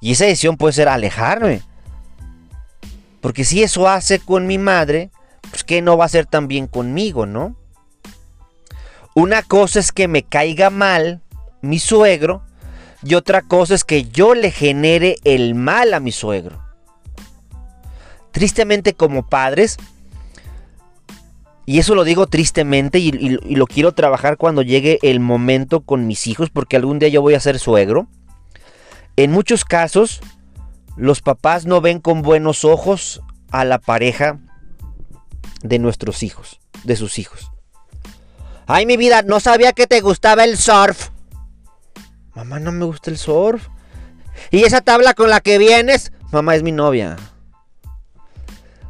Y 0.00 0.12
esa 0.12 0.26
decisión 0.26 0.56
puede 0.56 0.74
ser 0.74 0.88
alejarme. 0.88 1.62
Porque 3.20 3.44
si 3.44 3.62
eso 3.62 3.88
hace 3.88 4.20
con 4.20 4.46
mi 4.46 4.58
madre, 4.58 5.10
pues 5.50 5.64
que 5.64 5.82
no 5.82 5.96
va 5.96 6.04
a 6.04 6.06
hacer 6.06 6.26
también 6.26 6.68
conmigo, 6.68 7.26
¿no? 7.26 7.56
Una 9.14 9.42
cosa 9.42 9.80
es 9.80 9.90
que 9.90 10.06
me 10.06 10.22
caiga 10.22 10.70
mal 10.70 11.20
mi 11.60 11.80
suegro 11.80 12.42
y 13.02 13.14
otra 13.14 13.42
cosa 13.42 13.74
es 13.74 13.84
que 13.84 14.04
yo 14.04 14.34
le 14.34 14.50
genere 14.50 15.16
el 15.24 15.54
mal 15.54 15.94
a 15.94 16.00
mi 16.00 16.12
suegro. 16.12 16.62
Tristemente 18.32 18.94
como 18.94 19.28
padres, 19.28 19.78
y 21.68 21.78
eso 21.78 21.94
lo 21.94 22.04
digo 22.04 22.26
tristemente 22.26 22.98
y, 22.98 23.10
lo 23.10 23.66
quiero 23.66 23.92
trabajar 23.92 24.38
cuando 24.38 24.62
llegue 24.62 24.98
el 25.02 25.20
momento 25.20 25.80
con 25.80 26.06
mis 26.06 26.26
hijos, 26.26 26.48
porque 26.48 26.76
algún 26.76 26.98
día 26.98 27.10
yo 27.10 27.20
voy 27.20 27.34
a 27.34 27.40
ser 27.40 27.58
suegro. 27.58 28.08
En 29.16 29.32
muchos 29.32 29.66
casos, 29.66 30.20
los 30.96 31.20
papás 31.20 31.66
no 31.66 31.82
ven 31.82 32.00
con 32.00 32.22
buenos 32.22 32.64
ojos 32.64 33.20
a 33.50 33.66
la 33.66 33.78
pareja 33.78 34.38
de 35.62 35.78
nuestros 35.78 36.22
hijos, 36.22 36.58
de 36.84 36.96
sus 36.96 37.18
hijos. 37.18 37.50
Ay, 38.66 38.86
mi 38.86 38.96
vida, 38.96 39.20
no 39.20 39.38
sabía 39.38 39.74
que 39.74 39.86
te 39.86 40.00
gustaba 40.00 40.44
el 40.44 40.56
surf. 40.56 41.10
Mamá, 42.38 42.60
no 42.60 42.70
me 42.70 42.84
gusta 42.84 43.10
el 43.10 43.18
surf. 43.18 43.66
¿Y 44.52 44.62
esa 44.62 44.80
tabla 44.80 45.12
con 45.14 45.28
la 45.28 45.40
que 45.40 45.58
vienes? 45.58 46.12
Mamá 46.30 46.54
es 46.54 46.62
mi 46.62 46.70
novia. 46.70 47.16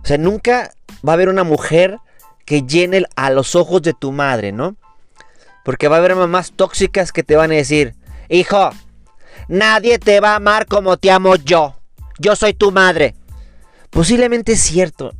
O 0.02 0.06
sea, 0.06 0.18
nunca 0.18 0.74
va 0.96 1.12
a 1.12 1.14
haber 1.14 1.30
una 1.30 1.44
mujer 1.44 1.96
que 2.44 2.64
llene 2.64 3.06
a 3.16 3.30
los 3.30 3.56
ojos 3.56 3.80
de 3.80 3.94
tu 3.94 4.12
madre, 4.12 4.52
¿no? 4.52 4.76
Porque 5.64 5.88
va 5.88 5.96
a 5.96 5.98
haber 6.00 6.14
mamás 6.14 6.52
tóxicas 6.52 7.10
que 7.10 7.22
te 7.22 7.36
van 7.36 7.50
a 7.50 7.54
decir, 7.54 7.94
hijo, 8.28 8.68
nadie 9.48 9.98
te 9.98 10.20
va 10.20 10.32
a 10.32 10.36
amar 10.36 10.66
como 10.66 10.98
te 10.98 11.10
amo 11.10 11.34
yo. 11.36 11.74
Yo 12.18 12.36
soy 12.36 12.52
tu 12.52 12.70
madre. 12.70 13.14
Posiblemente 13.88 14.52
es 14.52 14.60
cierto. 14.60 15.14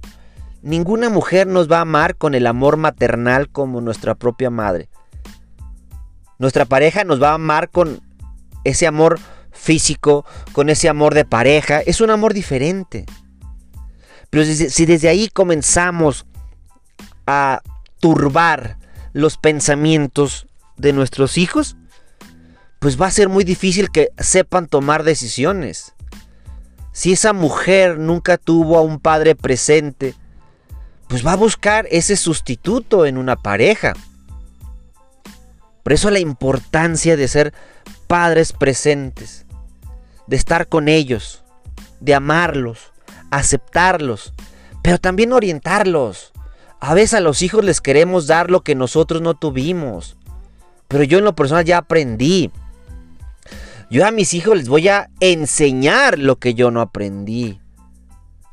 Ninguna 0.61 1.09
mujer 1.09 1.47
nos 1.47 1.73
va 1.73 1.79
a 1.79 1.83
amar 1.83 2.15
con 2.17 2.35
el 2.35 2.47
amor 2.47 2.77
maternal 2.77 3.49
como 3.49 3.81
nuestra 3.81 4.15
propia 4.15 4.51
madre. 4.51 4.91
Nuestra 6.39 6.67
pareja 6.67 7.05
nos 7.05 7.23
va 7.23 7.31
a 7.31 7.35
amar 7.35 7.71
con 7.71 8.07
ese 8.69 8.87
amor 8.87 9.19
físico, 9.51 10.25
con 10.53 10.69
ese 10.69 10.89
amor 10.89 11.15
de 11.15 11.25
pareja. 11.25 11.81
Es 11.81 12.01
un 12.01 12.11
amor 12.11 12.35
diferente. 12.35 13.05
Pero 14.31 14.45
si, 14.45 14.87
desde 14.87 15.09
ahí 15.09 15.29
comenzamos 15.29 16.27
a 17.27 17.61
turbar 18.01 18.79
los 19.13 19.37
pensamientos 19.37 20.47
de 20.77 20.93
nuestros 20.93 21.39
hijos, 21.39 21.77
pues 22.79 23.01
va 23.01 23.07
a 23.07 23.11
ser 23.11 23.29
muy 23.29 23.45
difícil 23.45 23.91
que 23.91 24.11
sepan 24.19 24.69
tomar 24.69 25.03
decisiones. 25.03 25.95
Si 26.93 27.13
esa 27.13 27.33
mujer 27.33 27.99
nunca 27.99 28.37
tuvo 28.37 28.77
a 28.77 28.83
un 28.83 29.01
padre 29.01 29.35
presente, 29.35 30.15
pues 31.09 31.27
va 31.27 31.33
a 31.33 31.37
buscar 31.37 31.87
ese 31.91 32.17
sustituto 32.17 33.07
en 33.07 33.17
una 33.17 33.37
pareja. 33.37 33.95
Por 35.83 35.95
eso 35.95 36.11
la 36.11 36.19
importancia 36.19 37.17
de 37.17 37.29
ser 37.29 37.55
padres 38.09 38.53
presentes, 38.53 39.47
de 40.27 40.37
estar 40.37 40.67
con 40.67 40.89
ellos, 40.89 41.45
de 42.01 42.15
amarlos, 42.15 42.93
aceptarlos, 43.31 44.35
pero 44.83 44.99
también 44.99 45.33
orientarlos. 45.33 46.33
A 46.81 46.95
veces 46.95 47.15
a 47.15 47.21
los 47.21 47.43
hijos 47.43 47.65
les 47.65 47.81
queremos 47.81 48.27
dar 48.27 48.51
lo 48.51 48.63
que 48.63 48.75
nosotros 48.75 49.23
no 49.23 49.35
tuvimos, 49.35 50.17
pero 50.89 51.05
yo 51.05 51.19
en 51.19 51.25
lo 51.25 51.37
personal 51.37 51.65
ya 51.65 51.79
aprendí. 51.79 52.51
Yo 53.91 54.07
a 54.07 54.11
mis 54.11 54.35
hijos 54.35 54.57
les 54.57 54.69
voy 54.69 54.89
a 54.89 55.11
enseñar 55.21 56.19
lo 56.19 56.37
que 56.37 56.55
yo 56.55 56.71
no 56.71 56.81
aprendí. 56.81 57.61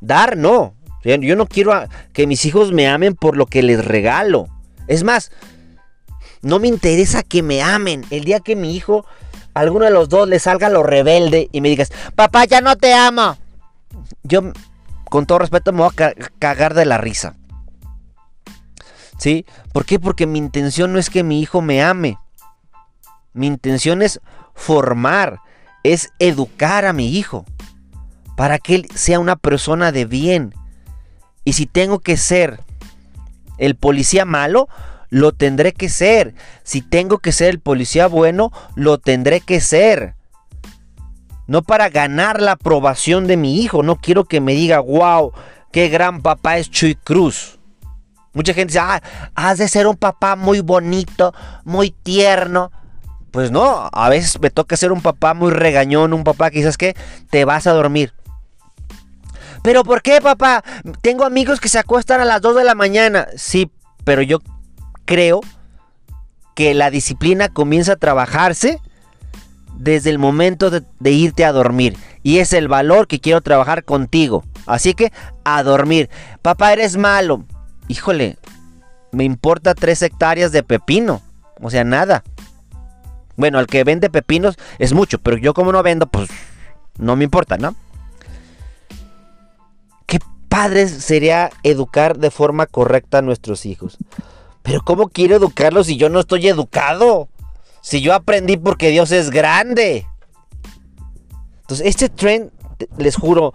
Dar 0.01 0.38
no. 0.38 0.75
Yo 1.03 1.35
no 1.35 1.45
quiero 1.45 1.71
que 2.13 2.25
mis 2.25 2.45
hijos 2.45 2.71
me 2.71 2.88
amen 2.88 3.15
por 3.15 3.38
lo 3.38 3.45
que 3.45 3.62
les 3.62 3.83
regalo. 3.85 4.47
Es 4.88 5.03
más, 5.03 5.31
no 6.41 6.59
me 6.59 6.67
interesa 6.67 7.21
que 7.21 7.43
me 7.43 7.62
amen. 7.62 8.03
El 8.09 8.24
día 8.24 8.39
que 8.39 8.55
mi 8.55 8.75
hijo, 8.75 9.05
alguno 9.55 9.85
de 9.85 9.91
los 9.91 10.09
dos, 10.09 10.27
le 10.27 10.38
salga 10.38 10.69
lo 10.69 10.83
rebelde 10.83 11.50
y 11.51 11.62
me 11.62 11.69
digas, 11.69 11.91
papá, 12.13 12.45
ya 12.45 12.62
no 12.62 12.75
te 12.75 12.93
amo. 12.93 13.38
Yo, 14.21 14.41
con 15.05 15.25
todo 15.25 15.39
respeto, 15.39 15.71
me 15.71 15.79
voy 15.79 15.91
a 15.97 16.13
cagar 16.38 16.75
de 16.75 16.85
la 16.85 16.97
risa. 16.97 17.35
¿Sí? 19.17 19.45
¿Por 19.74 19.85
qué? 19.85 19.97
Porque 19.97 20.27
mi 20.27 20.38
intención 20.38 20.91
no 20.91 21.00
es 21.00 21.09
que 21.09 21.24
mi 21.24 21.39
hijo 21.39 21.62
me 21.62 21.81
ame. 21.81 22.19
Mi 23.33 23.47
intención 23.47 24.01
es 24.01 24.19
formar, 24.53 25.39
es 25.83 26.12
educar 26.19 26.85
a 26.85 26.93
mi 26.93 27.17
hijo 27.17 27.45
para 28.35 28.59
que 28.59 28.75
él 28.75 28.88
sea 28.93 29.19
una 29.19 29.38
persona 29.38 29.93
de 29.93 30.05
bien. 30.05 30.53
Y 31.45 31.53
si 31.53 31.65
tengo 31.65 32.00
que 32.00 32.17
ser 32.17 32.59
el 33.57 33.75
policía 33.75 34.25
malo, 34.25 34.67
lo 35.15 35.31
tendré 35.31 35.72
que 35.72 35.88
ser. 35.88 36.36
Si 36.63 36.81
tengo 36.81 37.19
que 37.19 37.31
ser 37.31 37.50
el 37.50 37.62
policía 37.62 38.07
bueno, 38.07 38.51
lo 38.75 38.98
tendré 38.98 39.39
que 39.39 39.62
ser. 39.62 40.13
No 41.48 41.62
para 41.62 41.88
ganar 41.88 42.41
la 42.41 42.51
aprobación 42.51 43.25
de 43.25 43.38
mi 43.38 43.62
hijo. 43.62 43.81
No 43.81 43.95
quiero 43.95 44.25
que 44.25 44.41
me 44.41 44.51
diga, 44.55 44.81
wow, 44.81 45.31
qué 45.72 45.88
gran 45.88 46.22
papá 46.22 46.57
es 46.57 46.69
Chuy 46.69 46.95
Cruz. 46.95 47.60
Mucha 48.34 48.53
gente 48.53 48.74
dice, 48.74 48.79
ah, 48.79 49.01
has 49.36 49.57
de 49.57 49.69
ser 49.69 49.88
un 49.88 49.95
papá 49.95 50.36
muy 50.36 50.60
bonito, 50.60 51.34
muy 51.63 51.91
tierno. 51.91 52.69
Pues 53.31 53.51
no, 53.51 53.89
a 53.93 54.10
veces 54.10 54.41
me 54.41 54.50
toca 54.50 54.75
ser 54.75 54.91
un 54.91 55.01
papá 55.01 55.34
muy 55.34 55.51
regañón, 55.51 56.12
un 56.12 56.25
papá 56.25 56.51
que 56.51 56.57
dices 56.57 56.77
que 56.77 56.93
te 57.29 57.45
vas 57.45 57.67
a 57.67 57.72
dormir. 57.72 58.13
Pero 59.63 59.86
¿por 59.86 60.01
qué, 60.01 60.19
papá? 60.19 60.62
Tengo 61.01 61.24
amigos 61.24 61.62
que 61.62 61.69
se 61.69 61.79
acuestan 61.79 62.19
a 62.19 62.25
las 62.25 62.41
2 62.41 62.57
de 62.57 62.63
la 62.65 62.75
mañana. 62.75 63.27
Sí, 63.38 63.72
pero 64.03 64.22
yo 64.22 64.39
creo 65.05 65.41
que 66.55 66.74
la 66.74 66.89
disciplina 66.89 67.50
comienza 67.50 67.93
a 67.93 67.97
trabajarse 67.97 68.79
desde 69.77 70.09
el 70.09 70.19
momento 70.19 70.69
de, 70.71 71.12
irte 71.12 71.45
a 71.45 71.51
dormir. 71.51 71.97
Y 72.24 72.39
es 72.39 72.53
el 72.53 72.67
valor 72.67 73.07
que 73.07 73.19
quiero 73.19 73.41
trabajar 73.41 73.83
contigo. 73.83 74.43
Así 74.65 74.93
que 74.93 75.12
a 75.43 75.62
dormir. 75.63 76.09
Papá, 76.41 76.74
eres 76.74 76.98
malo. 76.98 77.44
Híjole, 77.87 78.37
me 79.11 79.25
importa 79.25 79.75
3 79.75 80.01
hectáreas 80.01 80.51
de 80.51 80.63
pepino. 80.63 81.22
O 81.61 81.70
sea, 81.70 81.83
nada. 81.83 82.24
Bueno, 83.35 83.59
el 83.59 83.68
que 83.68 83.83
vende 83.83 84.09
pepinos 84.09 84.57
es 84.79 84.94
mucho, 84.94 85.20
pero 85.20 85.37
yo 85.37 85.53
como 85.53 85.72
no 85.72 85.83
vendo, 85.83 86.07
pues 86.07 86.29
no 86.98 87.15
me 87.15 87.25
importa, 87.25 87.57
¿no? 87.57 87.75
Qué 90.05 90.20
padre 90.48 90.87
sería 90.87 91.51
educar 91.63 92.18
de 92.18 92.31
forma 92.31 92.65
correcta 92.65 93.18
a 93.18 93.22
nuestros 93.22 93.65
hijos. 93.65 93.98
Pero 94.66 94.82
¿cómo 94.84 95.10
quiero 95.10 95.36
educarlos 95.36 95.86
si 95.86 95.96
yo 95.96 96.10
no 96.10 96.20
estoy 96.20 96.48
educado? 96.48 97.30
Si 97.82 98.01
yo 98.01 98.16
aprendí 98.16 98.58
porque 98.58 98.90
Dios 98.90 99.12
es 99.12 99.30
grande. 99.30 100.08
Entonces, 101.62 101.86
este 101.86 102.10
tren, 102.10 102.51
les 102.98 103.16
juro, 103.16 103.54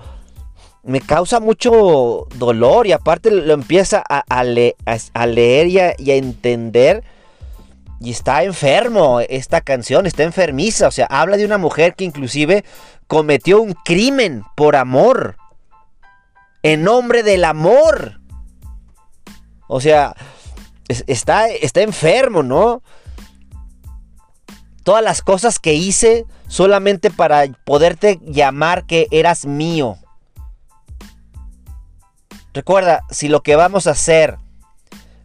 me 0.84 1.00
causa 1.00 1.40
mucho 1.40 2.28
dolor 2.36 2.86
y 2.86 2.92
aparte 2.92 3.32
lo 3.32 3.52
empieza 3.52 4.04
a, 4.06 4.44
leer 4.44 5.66
y 5.66 6.10
a 6.10 6.14
entender 6.14 7.02
y 8.00 8.12
está 8.12 8.44
enfermo 8.44 9.20
esta 9.20 9.60
canción, 9.60 10.06
está 10.06 10.22
enfermiza. 10.22 10.86
O 10.86 10.92
sea, 10.92 11.06
habla 11.06 11.36
de 11.36 11.44
una 11.44 11.58
mujer 11.58 11.94
que 11.94 12.04
inclusive 12.04 12.64
cometió 13.08 13.60
un 13.60 13.74
crimen 13.84 14.44
por 14.54 14.76
amor. 14.76 15.36
En 16.62 16.84
nombre 16.84 17.24
del 17.24 17.44
amor. 17.44 18.20
O 19.66 19.80
sea, 19.80 20.14
está, 21.06 21.48
está 21.48 21.82
enfermo, 21.82 22.42
¿no? 22.42 22.82
Todas 24.82 25.04
las 25.04 25.22
cosas 25.22 25.58
que 25.58 25.74
hice 25.74 26.26
solamente 26.48 27.10
para 27.10 27.44
poderte 27.64 28.18
llamar 28.22 28.86
que 28.86 29.06
eras 29.10 29.46
mío. 29.46 29.96
Recuerda, 32.52 33.04
si 33.10 33.28
lo 33.28 33.42
que 33.42 33.56
vamos 33.56 33.86
a 33.86 33.92
hacer 33.92 34.36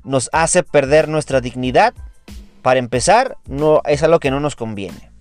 nos 0.03 0.29
hace 0.33 0.61
perder 0.61 1.07
nuestra 1.07 1.41
dignidad, 1.41 1.93
para 2.65 2.79
empezar, 2.79 3.37
no, 3.47 3.81
es 3.85 4.01
algo 4.01 4.19
que 4.19 4.31
no 4.31 4.39
nos 4.39 4.55
conviene. 4.55 5.11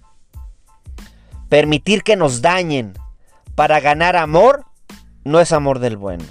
Permitir 1.50 2.02
que 2.02 2.16
nos 2.16 2.40
dañen 2.40 2.94
para 3.54 3.80
ganar 3.80 4.16
amor 4.16 4.64
no 5.24 5.40
es 5.40 5.52
amor 5.52 5.78
del 5.78 5.98
bueno. 5.98 6.24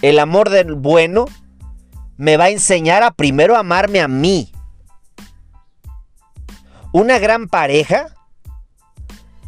El 0.00 0.20
amor 0.20 0.48
del 0.48 0.74
bueno 0.74 1.24
me 2.20 2.36
va 2.36 2.44
a 2.44 2.50
enseñar 2.50 3.02
a 3.02 3.12
primero 3.12 3.56
amarme 3.56 4.02
a 4.02 4.06
mí. 4.06 4.52
Una 6.92 7.18
gran 7.18 7.48
pareja, 7.48 8.14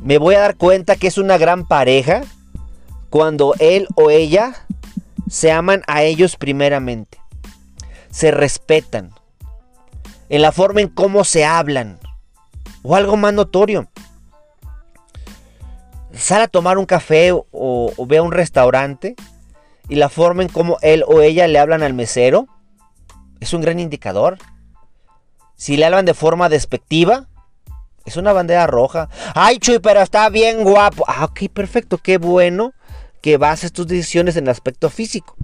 me 0.00 0.16
voy 0.16 0.36
a 0.36 0.40
dar 0.40 0.56
cuenta 0.56 0.96
que 0.96 1.06
es 1.06 1.18
una 1.18 1.36
gran 1.36 1.68
pareja 1.68 2.22
cuando 3.10 3.54
él 3.58 3.88
o 3.94 4.08
ella 4.08 4.54
se 5.28 5.52
aman 5.52 5.82
a 5.86 6.02
ellos 6.02 6.36
primeramente. 6.36 7.18
Se 8.10 8.30
respetan 8.30 9.10
en 10.30 10.40
la 10.40 10.50
forma 10.50 10.80
en 10.80 10.88
cómo 10.88 11.24
se 11.24 11.44
hablan. 11.44 11.98
O 12.82 12.96
algo 12.96 13.18
más 13.18 13.34
notorio. 13.34 13.90
Sale 16.14 16.44
a 16.44 16.48
tomar 16.48 16.78
un 16.78 16.86
café 16.86 17.32
o, 17.32 18.06
ve 18.06 18.16
a 18.16 18.22
un 18.22 18.32
restaurante 18.32 19.14
y 19.90 19.96
la 19.96 20.08
forma 20.08 20.42
en 20.42 20.48
cómo 20.48 20.78
él 20.80 21.04
o 21.06 21.20
ella 21.20 21.46
le 21.48 21.58
hablan 21.58 21.82
al 21.82 21.92
mesero 21.92 22.48
es 23.44 23.52
un 23.52 23.60
gran 23.60 23.78
indicador. 23.80 24.38
Si 25.56 25.76
le 25.76 25.84
hablan 25.84 26.04
de 26.04 26.14
forma 26.14 26.48
despectiva, 26.48 27.28
es 28.04 28.16
una 28.16 28.32
bandera 28.32 28.66
roja. 28.66 29.08
Ay, 29.34 29.58
Chuy, 29.58 29.78
pero 29.78 30.00
está 30.00 30.28
bien 30.28 30.64
guapo. 30.64 31.04
Ah, 31.06 31.24
ok, 31.24 31.48
perfecto, 31.52 31.98
qué 31.98 32.18
bueno 32.18 32.72
que 33.20 33.36
bases 33.36 33.72
tus 33.72 33.86
decisiones 33.86 34.36
en 34.36 34.44
el 34.44 34.50
aspecto 34.50 34.90
físico. 34.90 35.36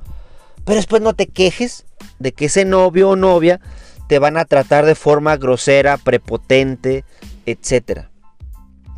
Pero 0.64 0.76
después 0.76 1.00
no 1.02 1.14
te 1.14 1.26
quejes 1.26 1.86
de 2.18 2.32
que 2.32 2.46
ese 2.46 2.64
novio 2.64 3.10
o 3.10 3.16
novia 3.16 3.60
te 4.08 4.18
van 4.18 4.36
a 4.36 4.44
tratar 4.44 4.84
de 4.86 4.94
forma 4.94 5.36
grosera, 5.36 5.96
prepotente, 5.96 7.04
etc. 7.46 8.06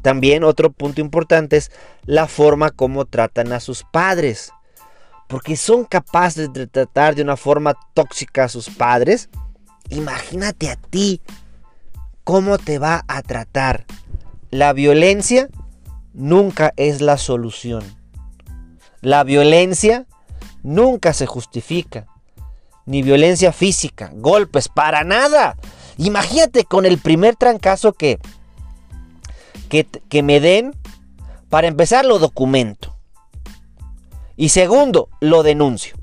También 0.03 0.45
otro 0.45 0.71
punto 0.71 1.01
importante 1.01 1.57
es 1.57 1.71
la 2.05 2.27
forma 2.27 2.71
como 2.71 3.05
tratan 3.05 3.53
a 3.53 3.61
sus 3.61 3.85
padres. 3.85 4.53
Porque 5.31 5.57
son 5.57 5.85
capaces 5.85 6.53
de 6.53 6.67
tratar 6.67 7.15
de 7.15 7.23
una 7.23 7.37
forma 7.37 7.75
tóxica 7.95 8.45
a 8.45 8.49
sus 8.49 8.69
padres. 8.69 9.31
Imagínate 9.89 10.69
a 10.69 10.77
ti 10.77 11.23
cómo 12.25 12.59
te 12.59 12.79
va 12.79 13.05
a 13.07 13.23
tratar. 13.23 13.87
La 14.51 14.73
violencia 14.73 15.49
nunca 16.13 16.73
es 16.77 17.01
la 17.01 17.17
solución. 17.17 17.85
La 19.01 19.23
violencia 19.23 20.07
nunca 20.65 21.15
se 21.15 21.27
justifica 21.27 22.07
ni 22.87 23.03
violencia 23.03 23.53
física, 23.53 24.11
golpes, 24.15 24.69
para 24.69 25.05
nada. 25.05 25.57
Imagínate 25.97 26.65
con 26.65 26.87
el 26.87 26.99
primer 26.99 27.37
trancazo 27.37 27.93
que, 27.93 28.19
que, 29.69 29.87
que 29.87 30.23
me 30.25 30.41
den, 30.41 30.75
para 31.49 31.69
empezar 31.69 32.05
lo 32.05 32.19
documento. 32.19 32.90
Y 34.41 34.49
segundo, 34.49 35.11
lo 35.21 35.43
denuncio. 35.43 35.97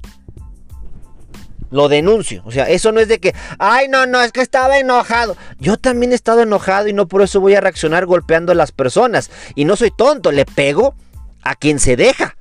Lo 1.72 1.90
denuncio. 1.90 2.44
O 2.46 2.52
sea, 2.52 2.70
eso 2.70 2.92
no 2.92 3.00
es 3.00 3.08
de 3.08 3.20
que, 3.20 3.34
ay, 3.58 3.88
no, 3.88 4.06
no, 4.06 4.22
es 4.22 4.32
que 4.32 4.42
estaba 4.42 4.78
enojado. 4.78 5.36
Yo 5.58 5.78
también 5.78 6.12
he 6.12 6.16
estado 6.16 6.44
enojado 6.44 6.88
y 6.88 6.94
no 6.94 7.08
por 7.08 7.24
eso 7.24 7.40
voy 7.40 7.56
a 7.56 7.62
reaccionar 7.62 8.06
golpeando 8.06 8.52
a 8.52 8.56
las 8.56 8.72
personas. 8.72 9.32
Y 9.56 9.66
no 9.66 9.76
soy 9.76 9.90
tonto, 9.90 10.32
le 10.32 10.46
pego 10.46 10.94
a 11.42 11.56
quien 11.56 11.80
se 11.80 11.96
deja. 11.96 12.38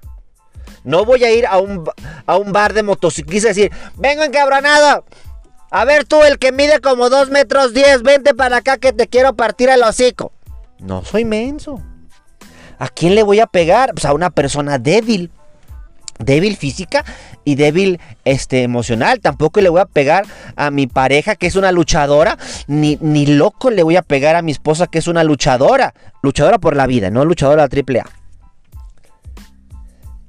No 0.85 1.07
voy 1.07 1.25
a 1.25 1.33
ir 1.33 1.47
a 1.47 1.57
un, 1.57 1.89
a 2.27 2.37
un 2.37 2.53
bar 2.53 2.75
de 2.75 2.83
motociclistas 2.83 3.57
y 3.57 3.63
decir, 3.63 3.79
vengo 3.97 4.23
encabronado. 4.23 5.07
A 5.71 5.87
ver 5.87 6.05
tú, 6.05 6.23
el 6.25 6.39
que 6.39 6.53
mide 6.53 6.83
como 6.83 7.09
2 7.09 7.31
metros 7.31 7.73
10, 7.73 8.03
vente 8.03 8.35
para 8.35 8.59
acá 8.59 8.77
que 8.77 8.93
te 8.93 9.07
quiero 9.07 9.35
partir 9.35 9.71
el 9.71 9.83
hocico. 9.83 10.31
No 10.79 11.03
soy 11.07 11.25
menso. 11.25 11.81
¿A 12.79 12.91
quién 12.91 13.15
le 13.15 13.23
voy 13.23 13.41
a 13.41 13.47
pegar? 13.47 13.95
Pues 13.95 14.05
a 14.05 14.13
una 14.13 14.29
persona 14.29 14.79
débil. 14.79 15.31
Débil 16.19 16.57
física 16.57 17.05
y 17.45 17.57
débil 17.57 18.01
este, 18.25 18.63
emocional. 18.63 19.21
Tampoco 19.21 19.61
le 19.61 19.69
voy 19.69 19.81
a 19.81 19.87
pegar 19.87 20.25
a 20.57 20.71
mi 20.71 20.87
pareja 20.87 21.37
que 21.37 21.47
es 21.47 21.57
una 21.57 21.73
luchadora. 21.73 22.39
Ni, 22.67 22.99
ni 23.01 23.27
loco 23.27 23.71
le 23.71 23.83
voy 23.83 23.97
a 23.97 24.03
pegar 24.03 24.37
a 24.37 24.43
mi 24.43 24.53
esposa 24.53 24.87
que 24.87 24.99
es 24.99 25.09
una 25.09 25.25
luchadora. 25.25 25.95
Luchadora 26.23 26.59
por 26.59 26.77
la 26.77 26.87
vida, 26.87 27.11
no 27.11 27.25
luchadora 27.25 27.69
triple 27.69 28.01
A. 28.01 28.07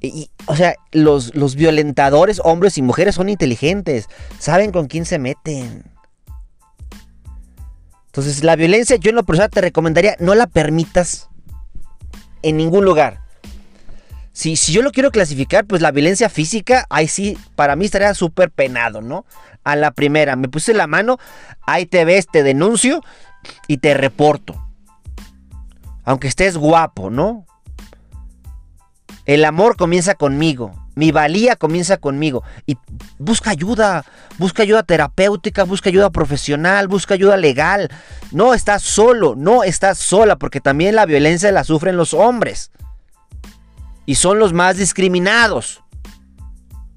Y, 0.00 0.30
o 0.46 0.54
sea, 0.54 0.74
los, 0.92 1.34
los 1.34 1.56
violentadores, 1.56 2.40
hombres 2.44 2.78
y 2.78 2.82
mujeres, 2.82 3.14
son 3.16 3.28
inteligentes. 3.28 4.06
Saben 4.38 4.70
con 4.70 4.86
quién 4.86 5.04
se 5.04 5.18
meten. 5.18 5.84
Entonces, 8.06 8.42
la 8.44 8.56
violencia, 8.56 8.96
yo 8.96 9.10
en 9.10 9.16
lo 9.16 9.24
personal 9.24 9.50
te 9.50 9.60
recomendaría, 9.60 10.16
no 10.18 10.34
la 10.34 10.46
permitas 10.46 11.28
en 12.42 12.56
ningún 12.56 12.84
lugar. 12.84 13.20
Si, 14.38 14.54
si 14.54 14.72
yo 14.72 14.82
lo 14.82 14.92
quiero 14.92 15.10
clasificar, 15.10 15.66
pues 15.66 15.82
la 15.82 15.90
violencia 15.90 16.28
física, 16.28 16.86
ahí 16.90 17.08
sí, 17.08 17.36
para 17.56 17.74
mí 17.74 17.86
estaría 17.86 18.14
súper 18.14 18.52
penado, 18.52 19.00
¿no? 19.00 19.26
A 19.64 19.74
la 19.74 19.90
primera, 19.90 20.36
me 20.36 20.46
puse 20.46 20.74
la 20.74 20.86
mano, 20.86 21.18
ahí 21.66 21.86
te 21.86 22.04
ves, 22.04 22.28
te 22.28 22.44
denuncio 22.44 23.02
y 23.66 23.78
te 23.78 23.94
reporto. 23.94 24.54
Aunque 26.04 26.28
estés 26.28 26.56
guapo, 26.56 27.10
¿no? 27.10 27.46
El 29.24 29.44
amor 29.44 29.76
comienza 29.76 30.14
conmigo. 30.14 30.72
Mi 30.94 31.10
valía 31.10 31.56
comienza 31.56 31.96
conmigo. 31.96 32.44
Y 32.64 32.78
busca 33.18 33.50
ayuda. 33.50 34.04
Busca 34.38 34.62
ayuda 34.62 34.84
terapéutica, 34.84 35.64
busca 35.64 35.90
ayuda 35.90 36.10
profesional, 36.10 36.86
busca 36.86 37.14
ayuda 37.14 37.36
legal. 37.36 37.90
No 38.30 38.54
estás 38.54 38.84
solo, 38.84 39.34
no 39.36 39.64
estás 39.64 39.98
sola, 39.98 40.36
porque 40.36 40.60
también 40.60 40.94
la 40.94 41.06
violencia 41.06 41.50
la 41.50 41.64
sufren 41.64 41.96
los 41.96 42.14
hombres. 42.14 42.70
Y 44.08 44.14
son 44.14 44.38
los 44.38 44.54
más 44.54 44.78
discriminados. 44.78 45.84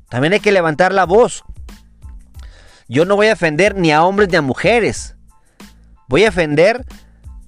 También 0.07 0.31
hay 0.31 0.39
que 0.39 0.53
levantar 0.53 0.93
la 0.93 1.03
voz. 1.03 1.43
Yo 2.87 3.03
no 3.03 3.17
voy 3.17 3.27
a 3.27 3.33
ofender 3.33 3.75
ni 3.75 3.91
a 3.91 4.05
hombres 4.05 4.29
ni 4.29 4.37
a 4.37 4.41
mujeres. 4.41 5.17
Voy 6.07 6.23
a 6.23 6.29
ofender 6.29 6.85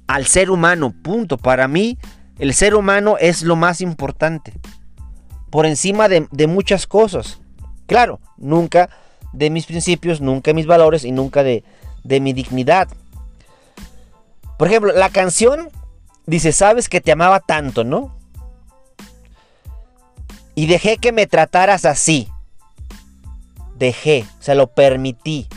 al 0.06 0.26
ser 0.26 0.52
humano, 0.52 0.94
punto. 1.02 1.38
Para 1.38 1.70
mí, 1.70 1.98
el 2.40 2.54
ser 2.54 2.76
humano 2.76 3.16
es 3.18 3.42
lo 3.42 3.56
más 3.56 3.80
importante. 3.80 4.52
Por 5.50 5.66
encima 5.66 6.10
de, 6.10 6.48
muchas 6.48 6.86
cosas. 6.86 7.40
Claro, 7.88 8.20
nunca 8.36 8.90
de 9.32 9.50
mis 9.50 9.66
principios, 9.66 10.20
nunca 10.20 10.52
de 10.52 10.56
mis 10.56 10.68
valores 10.68 11.06
y 11.06 11.14
nunca 11.14 11.42
de, 11.42 11.64
de 12.04 12.20
mi 12.20 12.34
dignidad. 12.34 12.90
Por 14.60 14.68
ejemplo, 14.68 14.92
la 14.92 15.08
canción 15.08 15.70
dice, 16.26 16.52
sabes 16.52 16.90
que 16.90 17.00
te 17.00 17.14
amaba 17.14 17.40
tanto, 17.40 17.86
¿no? 17.86 18.22
Y 20.56 20.68
dejé 20.68 20.98
que 20.98 21.12
me 21.12 21.28
trataras 21.28 21.86
así. 21.86 22.30
Dejé, 23.76 24.26
se 24.40 24.56
lo 24.56 24.68
permití. 24.68 25.48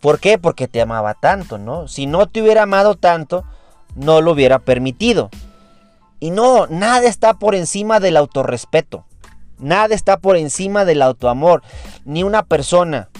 ¿Por 0.00 0.18
qué? 0.18 0.38
Porque 0.38 0.68
te 0.68 0.80
amaba 0.80 1.14
tanto, 1.14 1.58
¿no? 1.58 1.88
Si 1.88 2.06
no 2.06 2.26
te 2.26 2.42
hubiera 2.42 2.64
amado 2.64 2.96
tanto, 2.96 3.44
no 3.94 4.20
lo 4.20 4.32
hubiera 4.32 4.58
permitido. 4.58 5.30
Y 6.20 6.30
no, 6.30 6.66
nada 6.68 7.06
está 7.08 7.34
por 7.34 7.54
encima 7.54 8.00
del 8.00 8.16
autorrespeto. 8.16 9.04
Nada 9.58 9.94
está 9.94 10.18
por 10.18 10.36
encima 10.36 10.84
del 10.84 11.02
autoamor. 11.02 11.62
Ni 12.04 12.22
una 12.22 12.44
persona. 12.44 13.10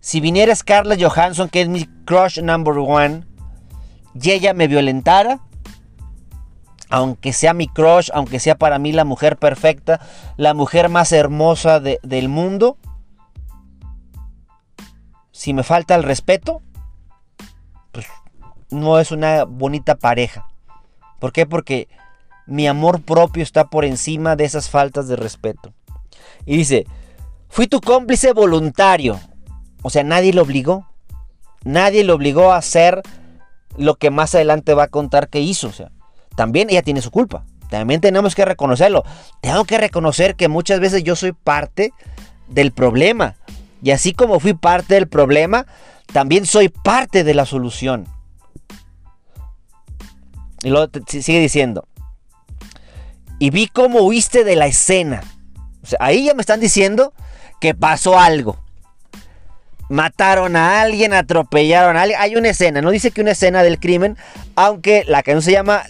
Si 0.00 0.20
viniera 0.20 0.54
Scarlett 0.54 1.02
Johansson, 1.02 1.48
que 1.48 1.62
es 1.62 1.68
mi 1.68 1.86
crush 2.06 2.40
number 2.40 2.78
one, 2.78 3.24
y 4.14 4.30
ella 4.30 4.54
me 4.54 4.68
violentara, 4.68 5.40
aunque 6.90 7.32
sea 7.32 7.54
mi 7.54 7.68
crush, 7.68 8.10
aunque 8.12 8.40
sea 8.40 8.56
para 8.56 8.78
mí 8.78 8.92
la 8.92 9.04
mujer 9.04 9.36
perfecta, 9.36 10.00
la 10.36 10.54
mujer 10.54 10.88
más 10.88 11.12
hermosa 11.12 11.80
del 11.80 12.28
mundo, 12.28 12.76
si 15.30 15.54
me 15.54 15.62
falta 15.62 15.94
el 15.94 16.02
respeto, 16.02 16.60
pues 17.92 18.06
no 18.70 18.98
es 18.98 19.12
una 19.12 19.44
bonita 19.44 19.94
pareja. 19.94 20.46
¿Por 21.20 21.32
qué? 21.32 21.46
Porque 21.46 21.88
mi 22.46 22.66
amor 22.66 23.00
propio 23.00 23.42
está 23.42 23.68
por 23.68 23.84
encima 23.84 24.34
de 24.34 24.44
esas 24.44 24.68
faltas 24.68 25.06
de 25.06 25.16
respeto. 25.16 25.72
Y 26.44 26.56
dice, 26.56 26.86
fui 27.48 27.68
tu 27.68 27.80
cómplice 27.80 28.32
voluntario. 28.32 29.20
O 29.82 29.90
sea, 29.90 30.02
nadie 30.02 30.32
lo 30.32 30.42
obligó. 30.42 30.86
Nadie 31.62 32.04
lo 32.04 32.14
obligó 32.14 32.52
a 32.52 32.56
hacer 32.56 33.02
lo 33.76 33.94
que 33.94 34.10
más 34.10 34.34
adelante 34.34 34.74
va 34.74 34.84
a 34.84 34.88
contar 34.88 35.28
que 35.28 35.40
hizo. 35.40 35.68
O 35.68 35.72
sea, 35.72 35.90
también 36.40 36.70
ella 36.70 36.80
tiene 36.80 37.02
su 37.02 37.10
culpa. 37.10 37.44
También 37.68 38.00
tenemos 38.00 38.34
que 38.34 38.46
reconocerlo. 38.46 39.04
Tengo 39.42 39.66
que 39.66 39.76
reconocer 39.76 40.36
que 40.36 40.48
muchas 40.48 40.80
veces 40.80 41.04
yo 41.04 41.14
soy 41.14 41.32
parte 41.32 41.92
del 42.48 42.72
problema. 42.72 43.36
Y 43.82 43.90
así 43.90 44.14
como 44.14 44.40
fui 44.40 44.54
parte 44.54 44.94
del 44.94 45.06
problema, 45.06 45.66
también 46.14 46.46
soy 46.46 46.70
parte 46.70 47.24
de 47.24 47.34
la 47.34 47.44
solución. 47.44 48.08
Y 50.62 50.70
luego 50.70 50.90
sigue 51.06 51.40
diciendo, 51.40 51.86
y 53.38 53.50
vi 53.50 53.66
cómo 53.66 54.00
huiste 54.00 54.42
de 54.42 54.56
la 54.56 54.66
escena. 54.66 55.20
ahí 55.98 56.24
ya 56.24 56.32
me 56.32 56.40
están 56.40 56.60
diciendo 56.60 57.12
que 57.60 57.74
pasó 57.74 58.18
algo. 58.18 58.56
Mataron 59.90 60.54
a 60.54 60.80
alguien, 60.82 61.12
atropellaron 61.12 61.96
a 61.96 62.02
alguien. 62.02 62.20
Hay 62.20 62.36
una 62.36 62.50
escena, 62.50 62.80
no 62.80 62.92
dice 62.92 63.10
que 63.10 63.22
una 63.22 63.32
escena 63.32 63.64
del 63.64 63.80
crimen, 63.80 64.16
aunque 64.54 65.02
la 65.08 65.24
no 65.26 65.42
se 65.42 65.50
llama 65.50 65.82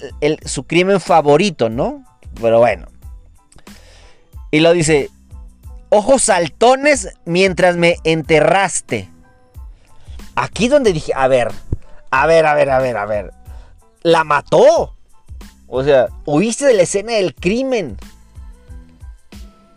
su 0.46 0.64
crimen 0.64 1.02
favorito, 1.02 1.68
¿no? 1.68 2.02
Pero 2.40 2.60
bueno. 2.60 2.88
Y 4.50 4.60
lo 4.60 4.72
dice, 4.72 5.10
ojos 5.90 6.22
saltones 6.22 7.10
mientras 7.26 7.76
me 7.76 7.96
enterraste. 8.04 9.10
Aquí 10.34 10.68
donde 10.68 10.94
dije, 10.94 11.12
a 11.14 11.28
ver, 11.28 11.52
a 12.10 12.26
ver, 12.26 12.46
a 12.46 12.54
ver, 12.54 12.70
a 12.70 12.78
ver, 12.78 12.96
a 12.96 13.04
ver. 13.04 13.34
La 14.00 14.24
mató. 14.24 14.96
O 15.66 15.84
sea, 15.84 16.08
huiste 16.24 16.64
de 16.64 16.72
la 16.72 16.84
escena 16.84 17.12
del 17.12 17.34
crimen. 17.34 17.98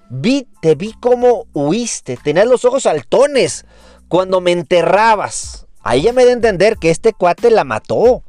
Vi, 0.09 0.47
te 0.61 0.75
vi 0.75 0.93
como 0.93 1.45
huiste. 1.53 2.15
Tenías 2.15 2.47
los 2.47 2.63
ojos 2.63 2.83
saltones 2.83 3.65
cuando 4.13 4.41
me 4.41 4.51
enterrabas. 4.51 5.65
Ahí 5.81 6.03
ya 6.03 6.13
me 6.13 6.23
da 6.23 6.29
a 6.29 6.33
entender 6.33 6.77
que 6.77 6.91
este 6.91 7.13
cuate 7.13 7.49
la 7.49 7.63
mató. 7.63 8.21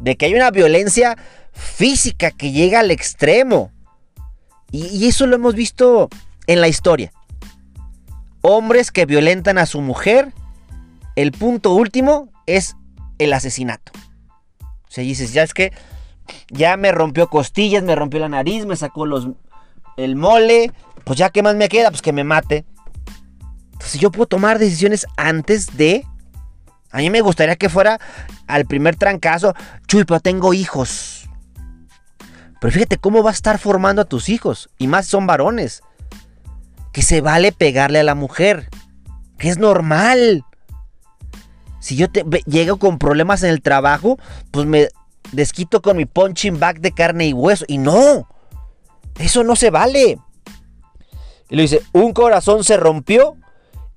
De 0.00 0.16
que 0.16 0.24
hay 0.24 0.34
una 0.34 0.50
violencia 0.50 1.18
física 1.52 2.30
que 2.30 2.52
llega 2.52 2.80
al 2.80 2.90
extremo. 2.90 3.70
Y, 4.70 5.06
eso 5.06 5.26
lo 5.26 5.36
hemos 5.36 5.54
visto 5.54 6.08
en 6.46 6.62
la 6.62 6.68
historia. 6.68 7.12
Hombres 8.40 8.90
que 8.90 9.04
violentan 9.04 9.58
a 9.58 9.66
su 9.66 9.82
mujer. 9.82 10.32
El 11.16 11.32
punto 11.32 11.74
último 11.74 12.30
es 12.46 12.74
el 13.18 13.34
asesinato. 13.34 13.92
O 14.62 14.90
sea, 14.90 15.04
dices, 15.04 15.34
ya 15.34 15.42
es 15.42 15.52
que 15.52 15.74
ya 16.48 16.78
me 16.78 16.92
rompió 16.92 17.28
costillas, 17.28 17.82
me 17.82 17.94
rompió 17.94 18.20
la 18.20 18.30
nariz, 18.30 18.64
me 18.64 18.76
sacó 18.76 19.04
los, 19.04 19.28
el 19.98 20.16
mole. 20.16 20.72
Pues 21.04 21.18
ya, 21.18 21.28
¿qué 21.28 21.42
más 21.42 21.56
me 21.56 21.68
queda? 21.68 21.90
Pues 21.90 22.00
que 22.00 22.14
me 22.14 22.24
mate. 22.24 22.64
Entonces 23.74 24.00
yo 24.00 24.10
puedo 24.10 24.26
tomar 24.26 24.58
decisiones 24.58 25.06
antes 25.16 25.76
de... 25.76 26.06
A 26.90 26.98
mí 26.98 27.10
me 27.10 27.20
gustaría 27.20 27.56
que 27.56 27.68
fuera 27.68 28.00
al 28.46 28.66
primer 28.66 28.94
trancazo. 28.94 29.52
Chuy, 29.88 30.04
pero 30.04 30.20
tengo 30.20 30.54
hijos. 30.54 31.28
Pero 32.60 32.72
fíjate 32.72 32.98
cómo 32.98 33.24
va 33.24 33.30
a 33.30 33.34
estar 33.34 33.58
formando 33.58 34.02
a 34.02 34.04
tus 34.04 34.28
hijos. 34.28 34.70
Y 34.78 34.86
más 34.86 35.06
son 35.06 35.26
varones. 35.26 35.82
Que 36.92 37.02
se 37.02 37.20
vale 37.20 37.50
pegarle 37.50 37.98
a 37.98 38.04
la 38.04 38.14
mujer. 38.14 38.70
Que 39.38 39.48
es 39.48 39.58
normal. 39.58 40.44
Si 41.80 41.96
yo 41.96 42.08
te, 42.08 42.24
llego 42.46 42.78
con 42.78 42.98
problemas 42.98 43.42
en 43.42 43.50
el 43.50 43.60
trabajo, 43.60 44.16
pues 44.52 44.64
me 44.64 44.88
desquito 45.32 45.82
con 45.82 45.96
mi 45.96 46.06
punching 46.06 46.60
bag 46.60 46.80
de 46.80 46.92
carne 46.92 47.26
y 47.26 47.32
hueso. 47.32 47.64
Y 47.66 47.78
no, 47.78 48.28
eso 49.18 49.42
no 49.42 49.56
se 49.56 49.70
vale. 49.70 50.18
Y 51.50 51.56
le 51.56 51.62
dice, 51.62 51.82
un 51.92 52.12
corazón 52.12 52.62
se 52.62 52.76
rompió 52.76 53.36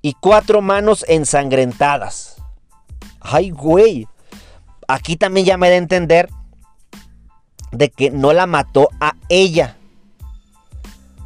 y 0.01 0.13
cuatro 0.13 0.61
manos 0.61 1.05
ensangrentadas. 1.07 2.41
Ay, 3.19 3.49
güey. 3.49 4.07
Aquí 4.87 5.17
también 5.17 5.45
ya 5.45 5.57
me 5.57 5.69
da 5.69 5.75
a 5.75 5.77
entender 5.77 6.29
de 7.71 7.89
que 7.89 8.09
no 8.09 8.33
la 8.33 8.47
mató 8.47 8.89
a 8.99 9.13
ella. 9.29 9.77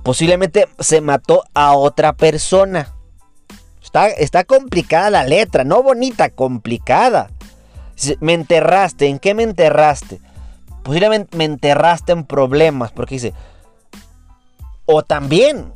Posiblemente 0.03 0.67
se 0.79 1.01
mató 1.01 1.43
a 1.53 1.75
otra 1.75 2.13
persona. 2.13 2.93
Está, 3.81 4.07
está 4.07 4.43
complicada 4.43 5.09
la 5.09 5.23
letra, 5.23 5.63
no 5.63 5.83
bonita, 5.83 6.29
complicada. 6.29 7.29
Me 8.19 8.33
enterraste, 8.33 9.07
¿en 9.07 9.19
qué 9.19 9.35
me 9.35 9.43
enterraste? 9.43 10.19
Posiblemente 10.81 11.37
me 11.37 11.45
enterraste 11.45 12.13
en 12.13 12.25
problemas, 12.25 12.91
porque 12.91 13.15
dice, 13.15 13.33
O 14.85 15.03
también 15.03 15.73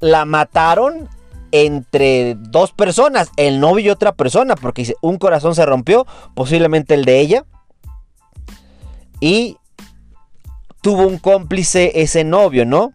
la 0.00 0.24
mataron 0.24 1.08
entre 1.52 2.34
dos 2.36 2.72
personas, 2.72 3.30
el 3.36 3.60
novio 3.60 3.86
y 3.86 3.90
otra 3.90 4.12
persona, 4.12 4.56
porque 4.56 4.94
un 5.00 5.18
corazón 5.18 5.54
se 5.54 5.64
rompió, 5.64 6.06
posiblemente 6.34 6.94
el 6.94 7.04
de 7.04 7.20
ella. 7.20 7.44
Y 9.20 9.56
tuvo 10.80 11.06
un 11.06 11.18
cómplice 11.18 11.92
ese 11.94 12.24
novio, 12.24 12.66
¿no? 12.66 12.92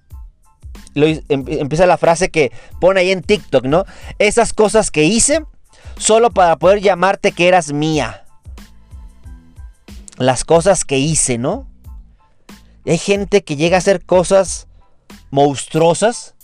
Em, 0.95 1.45
empieza 1.47 1.85
la 1.85 1.97
frase 1.97 2.29
que 2.29 2.51
pone 2.81 3.01
ahí 3.01 3.11
en 3.11 3.21
TikTok, 3.21 3.65
¿no? 3.65 3.85
Esas 4.19 4.51
cosas 4.51 4.91
que 4.91 5.03
hice 5.03 5.45
solo 5.97 6.31
para 6.31 6.57
poder 6.57 6.81
llamarte 6.81 7.31
que 7.31 7.47
eras 7.47 7.71
mía. 7.71 8.25
Las 10.17 10.43
cosas 10.43 10.83
que 10.83 10.97
hice, 10.97 11.37
¿no? 11.37 11.67
hay 12.85 12.97
gente 12.97 13.43
que 13.43 13.57
llega 13.57 13.75
a 13.75 13.79
hacer 13.79 14.05
cosas 14.05 14.67
monstruosas 15.29 16.35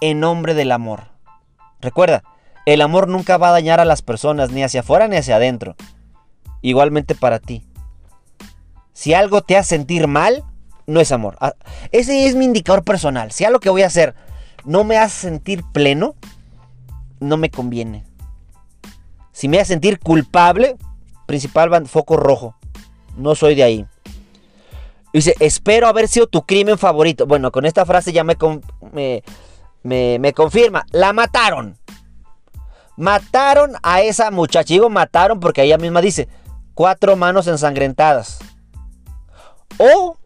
en 0.00 0.20
nombre 0.20 0.54
del 0.54 0.70
amor. 0.70 1.13
Recuerda, 1.84 2.24
el 2.64 2.80
amor 2.80 3.08
nunca 3.08 3.36
va 3.36 3.48
a 3.48 3.52
dañar 3.52 3.78
a 3.78 3.84
las 3.84 4.00
personas, 4.00 4.50
ni 4.50 4.64
hacia 4.64 4.80
afuera 4.80 5.06
ni 5.06 5.16
hacia 5.16 5.36
adentro. 5.36 5.76
Igualmente 6.62 7.14
para 7.14 7.38
ti. 7.38 7.62
Si 8.94 9.12
algo 9.12 9.42
te 9.42 9.58
hace 9.58 9.76
sentir 9.76 10.06
mal, 10.06 10.44
no 10.86 11.00
es 11.00 11.12
amor. 11.12 11.36
Ah, 11.40 11.52
ese 11.92 12.26
es 12.26 12.36
mi 12.36 12.46
indicador 12.46 12.84
personal. 12.84 13.32
Si 13.32 13.44
algo 13.44 13.60
que 13.60 13.68
voy 13.68 13.82
a 13.82 13.88
hacer 13.88 14.14
no 14.64 14.82
me 14.82 14.96
hace 14.96 15.28
sentir 15.28 15.62
pleno, 15.74 16.14
no 17.20 17.36
me 17.36 17.50
conviene. 17.50 18.06
Si 19.32 19.46
me 19.46 19.58
hace 19.58 19.74
sentir 19.74 19.98
culpable, 19.98 20.76
principal 21.26 21.86
foco 21.86 22.16
rojo. 22.16 22.56
No 23.18 23.34
soy 23.34 23.56
de 23.56 23.62
ahí. 23.62 23.86
Dice, 25.12 25.34
espero 25.38 25.86
haber 25.86 26.08
sido 26.08 26.28
tu 26.28 26.46
crimen 26.46 26.78
favorito. 26.78 27.26
Bueno, 27.26 27.52
con 27.52 27.66
esta 27.66 27.84
frase 27.84 28.10
ya 28.10 28.24
me, 28.24 28.36
me, 28.92 29.22
me, 29.84 30.32
confirma. 30.34 30.84
La 30.90 31.12
mataron. 31.12 31.78
Mataron 32.96 33.74
a 33.84 34.02
esa 34.02 34.32
muchacha. 34.32 34.74
Mataron 34.90 35.38
porque 35.38 35.62
ella 35.62 35.78
misma 35.78 36.00
dice, 36.00 36.28
cuatro 36.74 37.14
manos 37.14 37.46
ensangrentadas. 37.46 38.40
O 39.78 40.16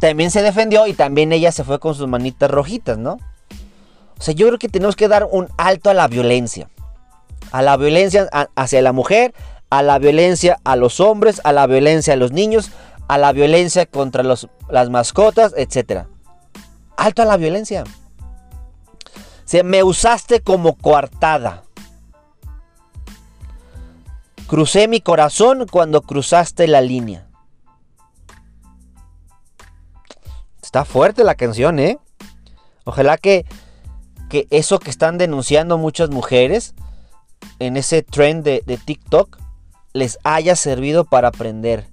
también 0.00 0.30
se 0.30 0.42
defendió 0.42 0.86
y 0.86 0.92
también 0.92 1.32
ella 1.32 1.50
se 1.52 1.64
fue 1.64 1.78
con 1.78 1.94
sus 1.94 2.08
manitas 2.08 2.50
rojitas, 2.50 2.98
¿no? 2.98 3.18
O 4.18 4.22
sea, 4.22 4.34
yo 4.34 4.46
creo 4.48 4.58
que 4.58 4.68
tenemos 4.68 4.96
que 4.96 5.08
dar 5.08 5.26
un 5.30 5.48
alto 5.56 5.88
a 5.88 5.94
la 5.94 6.08
violencia 6.08 6.68
a 7.52 7.62
la 7.62 7.76
violencia 7.76 8.28
hacia 8.56 8.82
la 8.82 8.92
mujer, 8.92 9.34
a 9.70 9.82
la 9.82 9.98
violencia 9.98 10.58
a 10.64 10.74
los 10.74 11.00
hombres, 11.00 11.40
a 11.44 11.52
la 11.52 11.66
violencia 11.66 12.14
a 12.14 12.16
los 12.16 12.32
niños, 12.32 12.70
a 13.08 13.18
la 13.18 13.32
violencia 13.32 13.86
contra 13.86 14.22
las 14.22 14.90
mascotas, 14.90 15.54
etc. 15.56 16.06
Alto 16.96 17.22
a 17.22 17.24
la 17.26 17.36
violencia. 17.36 17.84
Se 19.52 19.64
me 19.64 19.82
usaste 19.82 20.40
como 20.40 20.76
coartada. 20.76 21.64
Crucé 24.46 24.88
mi 24.88 25.02
corazón 25.02 25.66
cuando 25.70 26.00
cruzaste 26.00 26.66
la 26.66 26.80
línea. 26.80 27.26
Está 30.62 30.86
fuerte 30.86 31.22
la 31.22 31.34
canción, 31.34 31.78
¿eh? 31.80 31.98
Ojalá 32.84 33.18
que, 33.18 33.44
que 34.30 34.46
eso 34.48 34.78
que 34.78 34.88
están 34.88 35.18
denunciando 35.18 35.76
muchas 35.76 36.08
mujeres 36.08 36.74
en 37.58 37.76
ese 37.76 38.02
trend 38.02 38.44
de, 38.44 38.80
TikTok 38.82 39.38
les 39.92 40.18
haya 40.24 40.56
servido 40.56 41.04
para 41.04 41.28
aprender, 41.28 41.90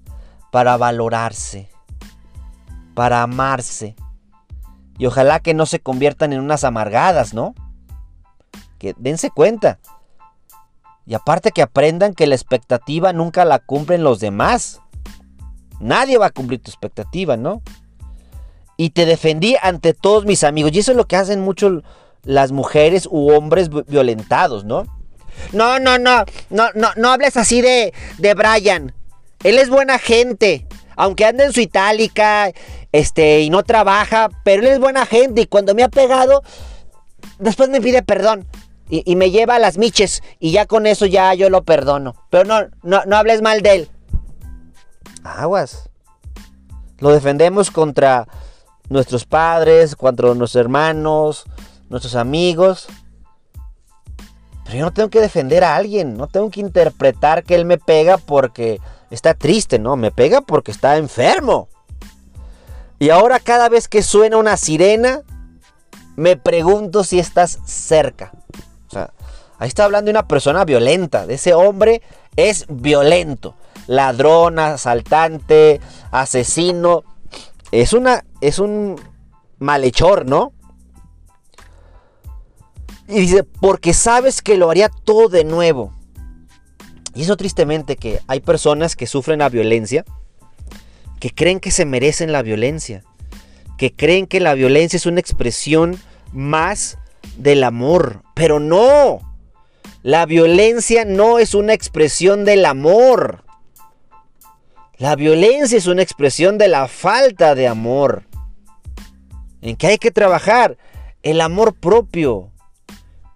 para 0.50 0.78
valorarse, 0.78 1.69
para 2.93 3.22
amarse. 3.22 3.98
Y 5.00 5.08
ojalá 5.08 5.40
que 5.40 5.56
no 5.56 5.66
se 5.66 5.80
conviertan 5.80 6.34
en 6.34 6.42
unas 6.42 6.64
amargadas, 6.64 7.34
¿no? 7.34 7.56
Que 8.78 8.94
dense 8.98 9.32
cuenta. 9.32 9.80
Y 11.08 11.16
aparte 11.16 11.52
que 11.52 11.64
aprendan 11.64 12.14
que 12.14 12.28
la 12.28 12.36
expectativa 12.36 13.14
nunca 13.14 13.46
la 13.46 13.60
cumplen 13.60 14.04
los 14.04 14.20
demás. 14.20 14.82
Nadie 15.80 16.18
va 16.18 16.28
a 16.28 16.32
cumplir 16.32 16.62
tu 16.62 16.70
expectativa, 16.70 17.38
¿no? 17.38 17.62
Y 18.78 18.92
te 18.92 19.06
defendí 19.06 19.56
ante 19.62 19.94
todos 19.94 20.26
mis 20.26 20.44
amigos. 20.44 20.74
Y 20.74 20.80
eso 20.80 20.92
es 20.92 20.98
lo 20.98 21.08
que 21.08 21.16
hacen 21.16 21.42
mucho 21.42 21.82
las 22.24 22.52
mujeres 22.52 23.08
u 23.10 23.32
hombres 23.32 23.70
violentados, 23.88 24.66
¿no? 24.66 24.84
No, 25.54 25.80
no, 25.80 25.98
no, 25.98 26.26
no, 26.50 26.68
no, 26.76 26.90
no 26.98 27.10
hables 27.10 27.38
así 27.38 27.62
de, 27.62 27.94
de 28.18 28.34
Brian. 28.34 28.94
Él 29.44 29.58
es 29.58 29.70
buena 29.70 29.98
gente. 29.98 30.68
Aunque 30.98 31.26
anda 31.26 31.46
en 31.46 31.54
su 31.54 31.62
itálica, 31.62 32.52
este, 32.91 33.41
y 33.41 33.49
no 33.49 33.63
trabaja, 33.63 34.30
pero 34.43 34.62
él 34.62 34.67
es 34.67 34.80
buena 34.80 35.06
gente. 35.06 35.41
Y 35.41 35.45
cuando 35.45 35.75
me 35.75 35.84
ha 35.84 35.89
pegado, 35.89 36.43
después 37.38 37.69
me 37.69 37.82
pide 37.82 38.02
perdón. 38.02 38.47
Y, 38.91 39.15
me 39.17 39.30
lleva 39.30 39.56
a 39.56 39.60
las 39.60 39.78
miches. 39.78 40.23
Y 40.39 40.52
ya 40.52 40.65
con 40.65 40.88
eso 40.88 41.06
ya 41.06 41.36
yo 41.36 41.52
lo 41.52 41.63
perdono. 41.63 42.15
Pero 42.32 42.45
no, 42.45 42.69
no, 42.82 43.06
no 43.06 43.17
hables 43.17 43.43
mal 43.43 43.62
de 43.62 43.75
él. 43.75 43.89
Aguas. 45.23 45.89
Lo 46.97 47.12
defendemos 47.12 47.69
contra 47.69 48.28
nuestros 48.89 49.25
padres, 49.25 49.95
contra 49.95 50.34
nuestros 50.34 50.56
hermanos, 50.56 51.45
nuestros 51.89 52.15
amigos. 52.15 52.88
Pero 54.65 54.78
yo 54.78 54.86
no 54.86 54.91
tengo 54.91 55.10
que 55.10 55.21
defender 55.21 55.63
a 55.63 55.75
alguien, 55.75 56.17
no 56.17 56.28
tengo 56.28 56.49
que 56.49 56.60
interpretar 56.60 57.43
que 57.43 57.56
él 57.56 57.65
me 57.65 57.78
pega 57.78 58.17
porque 58.17 58.80
está 59.10 59.34
triste, 59.34 59.80
no, 59.80 59.95
me 59.95 60.12
pega 60.12 60.41
porque 60.41 60.71
está 60.71 60.97
enfermo. 60.97 61.69
Y 63.00 63.10
ahora 63.12 63.40
cada 63.40 63.70
vez 63.70 63.88
que 63.88 64.04
suena 64.04 64.38
una 64.38 64.58
sirena, 64.58 65.22
me 66.18 66.36
pregunto 66.36 67.06
si 67.06 67.18
estás 67.18 67.60
cerca. 67.66 68.32
O 68.88 68.92
sea, 68.92 69.14
ahí 69.58 69.70
está 69.70 69.86
hablando 69.86 70.08
de 70.08 70.12
una 70.12 70.28
persona 70.28 70.66
violenta, 70.66 71.26
de 71.26 71.36
ese 71.36 71.54
hombre 71.54 72.02
es 72.36 72.66
violento. 72.68 73.56
Ladrón, 73.88 74.60
asaltante, 74.60 75.80
asesino. 76.12 77.04
Es 77.72 77.94
una 77.94 78.26
es 78.42 78.60
un 78.60 79.00
malhechor, 79.60 80.26
¿no? 80.26 80.52
Y 83.08 83.22
dice, 83.22 83.44
porque 83.44 83.94
sabes 83.94 84.42
que 84.42 84.58
lo 84.58 84.70
haría 84.70 84.90
todo 84.90 85.30
de 85.30 85.44
nuevo. 85.44 85.94
Y 87.16 87.24
eso 87.24 87.38
tristemente 87.38 87.96
que 87.96 88.20
hay 88.28 88.40
personas 88.40 88.96
que 88.96 89.08
sufren 89.08 89.40
la 89.40 89.50
violencia, 89.50 90.06
que 91.20 91.32
creen 91.32 91.60
que 91.60 91.72
se 91.72 91.86
merecen 91.86 92.32
la 92.32 92.42
violencia, 92.42 93.04
que 93.78 93.94
creen 93.94 94.28
que 94.28 94.40
la 94.40 94.54
violencia 94.54 94.98
es 94.98 95.06
una 95.06 95.20
expresión 95.20 96.00
más 96.32 96.98
del 97.38 97.64
amor. 97.64 98.24
Pero 98.36 98.60
no, 98.60 99.20
la 100.02 100.26
violencia 100.26 101.06
no 101.06 101.40
es 101.40 101.54
una 101.54 101.74
expresión 101.74 102.46
del 102.46 102.66
amor. 102.66 103.44
La 104.98 105.16
violencia 105.16 105.78
es 105.78 105.88
una 105.88 106.02
expresión 106.02 106.58
de 106.58 106.68
la 106.68 106.88
falta 106.88 107.56
de 107.56 107.68
amor. 107.68 108.24
¿En 109.62 109.76
qué 109.76 109.88
hay 109.88 109.98
que 109.98 110.12
trabajar? 110.12 110.78
El 111.24 111.42
amor 111.42 111.74
propio. 111.74 112.52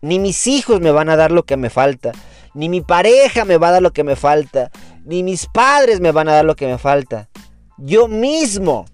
Ni 0.02 0.20
mis 0.20 0.48
hijos 0.48 0.82
me 0.82 0.92
van 0.92 1.10
a 1.10 1.16
dar 1.16 1.32
lo 1.32 1.44
que 1.44 1.58
me 1.58 1.70
falta. 1.70 2.12
Ni 2.54 2.70
mi 2.70 2.82
pareja 2.82 3.46
me 3.46 3.58
va 3.58 3.70
a 3.70 3.72
dar 3.72 3.82
lo 3.82 3.92
que 3.92 4.04
me 4.04 4.16
falta. 4.16 4.72
Ni 5.06 5.24
mis 5.24 5.48
padres 5.48 6.00
me 6.00 6.12
van 6.12 6.30
a 6.30 6.34
dar 6.34 6.46
lo 6.46 6.56
que 6.56 6.68
me 6.68 6.78
falta. 6.78 7.30
Yo 7.78 8.08
mismo, 8.08 8.86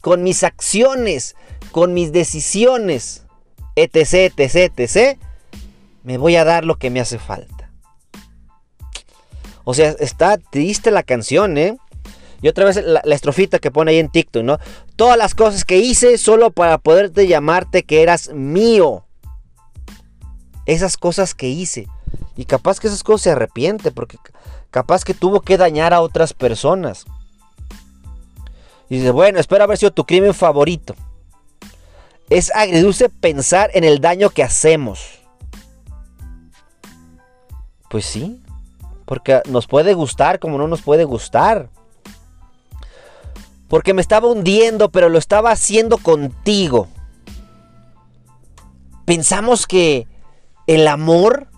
con 0.00 0.22
mis 0.22 0.44
acciones, 0.44 1.36
con 1.72 1.94
mis 1.94 2.12
decisiones, 2.12 3.24
etc, 3.76 4.32
etc, 4.36 4.72
etc, 4.76 5.18
me 6.02 6.18
voy 6.18 6.36
a 6.36 6.44
dar 6.44 6.64
lo 6.64 6.76
que 6.76 6.90
me 6.90 7.00
hace 7.00 7.18
falta. 7.18 7.70
O 9.64 9.74
sea, 9.74 9.90
está 9.98 10.38
triste 10.38 10.90
la 10.90 11.02
canción, 11.02 11.58
¿eh? 11.58 11.76
Y 12.40 12.48
otra 12.48 12.64
vez 12.64 12.76
la, 12.76 13.02
la, 13.04 13.14
estrofita 13.14 13.58
que 13.58 13.70
pone 13.70 13.90
ahí 13.90 13.98
en 13.98 14.10
TikTok, 14.10 14.42
¿no? 14.42 14.58
Todas 14.96 15.18
las 15.18 15.34
cosas 15.34 15.64
que 15.64 15.78
hice 15.78 16.16
solo 16.18 16.50
para 16.50 16.78
poderte 16.78 17.26
llamarte 17.26 17.82
que 17.82 18.02
eras 18.02 18.30
mío 18.32 19.04
esas 20.68 20.96
cosas 20.96 21.34
que 21.34 21.48
hice. 21.48 21.88
Y 22.36 22.44
capaz 22.44 22.78
que 22.78 22.86
esas 22.86 23.02
cosas 23.02 23.22
se 23.22 23.30
arrepiente 23.30 23.90
porque 23.90 24.18
capaz 24.70 25.02
que 25.04 25.14
tuvo 25.14 25.40
que 25.40 25.56
dañar 25.56 25.92
a 25.92 26.00
otras 26.00 26.34
personas. 26.34 27.04
Y 28.88 28.98
dice, 28.98 29.10
bueno, 29.10 29.38
espero 29.38 29.64
haber 29.64 29.78
sido 29.78 29.92
tu 29.92 30.04
crimen 30.04 30.34
favorito. 30.34 30.94
Es 32.30 32.54
agridulce 32.54 33.08
pensar 33.08 33.70
en 33.74 33.84
el 33.84 34.00
daño 34.00 34.30
que 34.30 34.42
hacemos. 34.42 35.18
Pues 37.90 38.04
sí, 38.04 38.42
porque 39.04 39.42
nos 39.48 39.66
puede 39.66 39.94
gustar 39.94 40.38
como 40.38 40.58
no 40.58 40.68
nos 40.68 40.82
puede 40.82 41.04
gustar. 41.04 41.70
Porque 43.68 43.94
me 43.94 44.02
estaba 44.02 44.28
hundiendo, 44.28 44.90
pero 44.90 45.08
lo 45.08 45.18
estaba 45.18 45.50
haciendo 45.50 45.98
contigo. 45.98 46.88
Pensamos 49.04 49.66
que 49.66 50.06
el 50.66 50.86
amor 50.88 51.48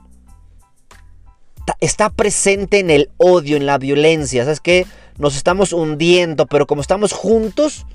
está 1.81 2.11
presente 2.11 2.79
en 2.79 2.91
el 2.91 3.11
odio, 3.17 3.57
en 3.57 3.67
la 3.67 3.79
violencia. 3.79 4.45
¿Sabes 4.45 4.61
qué? 4.61 4.87
Nos 5.19 5.37
estamos 5.37 5.73
hundiendo, 5.73 6.47
pero 6.47 6.67
como 6.67 6.81
estamos 6.81 7.13
juntos, 7.13 7.87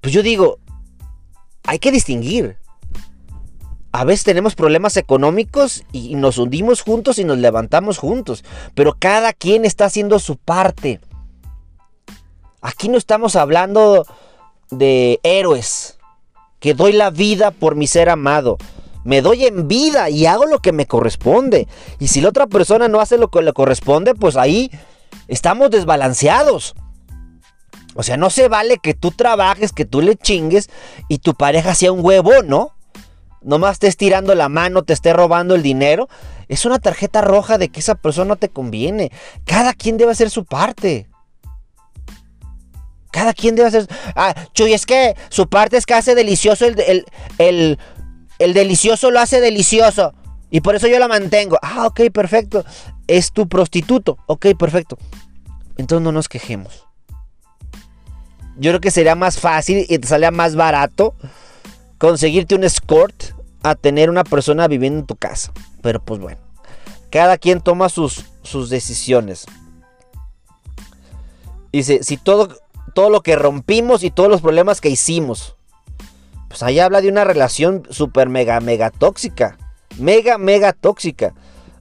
pues 0.00 0.14
yo 0.14 0.22
digo, 0.22 0.58
hay 1.64 1.78
que 1.78 1.92
distinguir. 1.92 2.56
A 3.92 4.04
veces 4.04 4.24
tenemos 4.24 4.54
problemas 4.54 4.96
económicos 4.96 5.84
y 5.92 6.14
nos 6.14 6.38
hundimos 6.38 6.80
juntos 6.82 7.18
y 7.18 7.24
nos 7.24 7.38
levantamos 7.38 7.98
juntos, 7.98 8.44
pero 8.74 8.96
cada 8.98 9.32
quien 9.32 9.64
está 9.64 9.86
haciendo 9.86 10.20
su 10.20 10.36
parte. 10.36 11.00
Aquí 12.60 12.88
no 12.88 12.96
estamos 12.96 13.34
hablando 13.34 14.06
de 14.70 15.18
héroes, 15.24 15.98
que 16.60 16.74
doy 16.74 16.92
la 16.92 17.10
vida 17.10 17.50
por 17.50 17.74
mi 17.74 17.88
ser 17.88 18.08
amado. 18.08 18.58
Me 19.04 19.22
doy 19.22 19.46
en 19.46 19.68
vida 19.68 20.10
y 20.10 20.26
hago 20.26 20.46
lo 20.46 20.58
que 20.58 20.72
me 20.72 20.86
corresponde. 20.86 21.68
Y 21.98 22.08
si 22.08 22.20
la 22.20 22.28
otra 22.28 22.46
persona 22.46 22.88
no 22.88 23.00
hace 23.00 23.18
lo 23.18 23.28
que 23.28 23.42
le 23.42 23.52
corresponde, 23.52 24.14
pues 24.14 24.36
ahí 24.36 24.70
estamos 25.28 25.70
desbalanceados. 25.70 26.74
O 27.94 28.02
sea, 28.02 28.16
no 28.16 28.30
se 28.30 28.48
vale 28.48 28.78
que 28.78 28.94
tú 28.94 29.10
trabajes, 29.10 29.72
que 29.72 29.84
tú 29.84 30.00
le 30.00 30.16
chingues 30.16 30.70
y 31.08 31.18
tu 31.18 31.34
pareja 31.34 31.74
sea 31.74 31.92
un 31.92 32.04
huevo, 32.04 32.42
¿no? 32.44 32.72
Nomás 33.42 33.72
estés 33.72 33.96
tirando 33.96 34.34
la 34.34 34.48
mano, 34.48 34.82
te 34.82 34.92
esté 34.92 35.12
robando 35.12 35.54
el 35.54 35.62
dinero. 35.62 36.08
Es 36.48 36.64
una 36.66 36.78
tarjeta 36.78 37.22
roja 37.22 37.58
de 37.58 37.68
que 37.68 37.80
esa 37.80 37.94
persona 37.94 38.28
no 38.28 38.36
te 38.36 38.48
conviene. 38.48 39.10
Cada 39.46 39.72
quien 39.72 39.96
debe 39.96 40.12
hacer 40.12 40.30
su 40.30 40.44
parte. 40.44 41.08
Cada 43.10 43.32
quien 43.32 43.56
debe 43.56 43.68
hacer. 43.68 43.86
Ah, 44.14 44.34
Chuy, 44.52 44.72
es 44.72 44.86
que 44.86 45.16
su 45.30 45.48
parte 45.48 45.76
es 45.76 45.86
que 45.86 45.94
hace 45.94 46.14
delicioso 46.14 46.66
el, 46.66 46.78
el, 46.80 47.06
el, 47.38 47.78
delicioso 48.54 49.10
lo 49.10 49.20
hace 49.20 49.40
delicioso. 49.40 50.14
Y 50.50 50.60
por 50.60 50.74
eso 50.74 50.88
yo 50.88 50.98
la 50.98 51.08
mantengo. 51.08 51.58
Ah, 51.62 51.86
ok, 51.86 52.10
perfecto. 52.12 52.64
Es 53.06 53.32
tu 53.32 53.48
prostituto. 53.48 54.18
Ok, 54.26 54.46
perfecto. 54.58 54.98
Entonces 55.76 56.02
no 56.02 56.12
nos 56.12 56.28
quejemos. 56.28 56.86
Yo 58.56 58.72
creo 58.72 58.80
que 58.80 58.90
sería 58.90 59.14
más 59.14 59.38
fácil 59.38 59.86
y 59.88 59.98
te 59.98 60.08
salía 60.08 60.30
más 60.30 60.56
barato 60.56 61.14
conseguirte 61.98 62.54
un 62.54 62.64
escort 62.64 63.34
a 63.62 63.74
tener 63.74 64.10
una 64.10 64.24
persona 64.24 64.66
viviendo 64.68 65.00
en 65.00 65.06
tu 65.06 65.16
casa. 65.16 65.52
Pero 65.82 66.02
pues 66.02 66.20
bueno. 66.20 66.40
Cada 67.10 67.38
quien 67.38 67.60
toma 67.60 67.88
sus, 67.88 68.24
sus 68.42 68.70
decisiones. 68.70 69.46
Dice, 71.72 72.02
si 72.02 72.16
todo 72.16 72.56
todo 72.94 73.10
lo 73.10 73.22
que 73.22 73.36
rompimos 73.36 74.02
y 74.02 74.10
todos 74.10 74.28
los 74.28 74.40
problemas 74.40 74.80
que 74.80 74.88
hicimos. 74.88 75.56
Pues 76.50 76.64
ahí 76.64 76.80
habla 76.80 77.00
de 77.00 77.08
una 77.08 77.22
relación 77.22 77.84
super 77.90 78.28
mega 78.28 78.58
mega 78.58 78.90
tóxica. 78.90 79.56
Mega 80.00 80.36
mega 80.36 80.72
tóxica. 80.72 81.32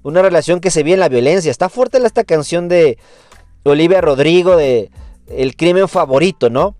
Una 0.04 0.22
relación 0.22 0.60
que 0.60 0.70
se 0.70 0.84
ve 0.84 0.94
en 0.94 1.00
la 1.00 1.10
violencia. 1.10 1.50
Está 1.50 1.70
fuerte 1.70 1.98
esta 1.98 2.24
canción 2.24 2.70
de 2.70 3.00
Olivia 3.64 4.00
Rodrigo 4.00 4.56
de 4.56 4.92
El 5.28 5.56
crimen 5.56 5.90
favorito, 5.90 6.52
¿no? 6.52 6.76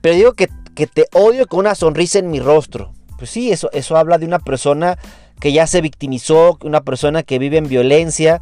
Pero 0.00 0.14
digo 0.14 0.32
que, 0.32 0.48
que 0.74 0.86
te 0.86 1.04
odio 1.12 1.46
con 1.46 1.60
una 1.60 1.74
sonrisa 1.74 2.18
en 2.18 2.30
mi 2.30 2.40
rostro. 2.40 2.94
Pues 3.18 3.28
sí, 3.28 3.52
eso, 3.52 3.68
eso 3.74 3.98
habla 3.98 4.16
de 4.16 4.24
una 4.24 4.38
persona 4.38 4.98
que 5.38 5.52
ya 5.52 5.66
se 5.66 5.82
victimizó, 5.82 6.56
una 6.62 6.80
persona 6.80 7.22
que 7.22 7.38
vive 7.38 7.58
en 7.58 7.68
violencia 7.68 8.40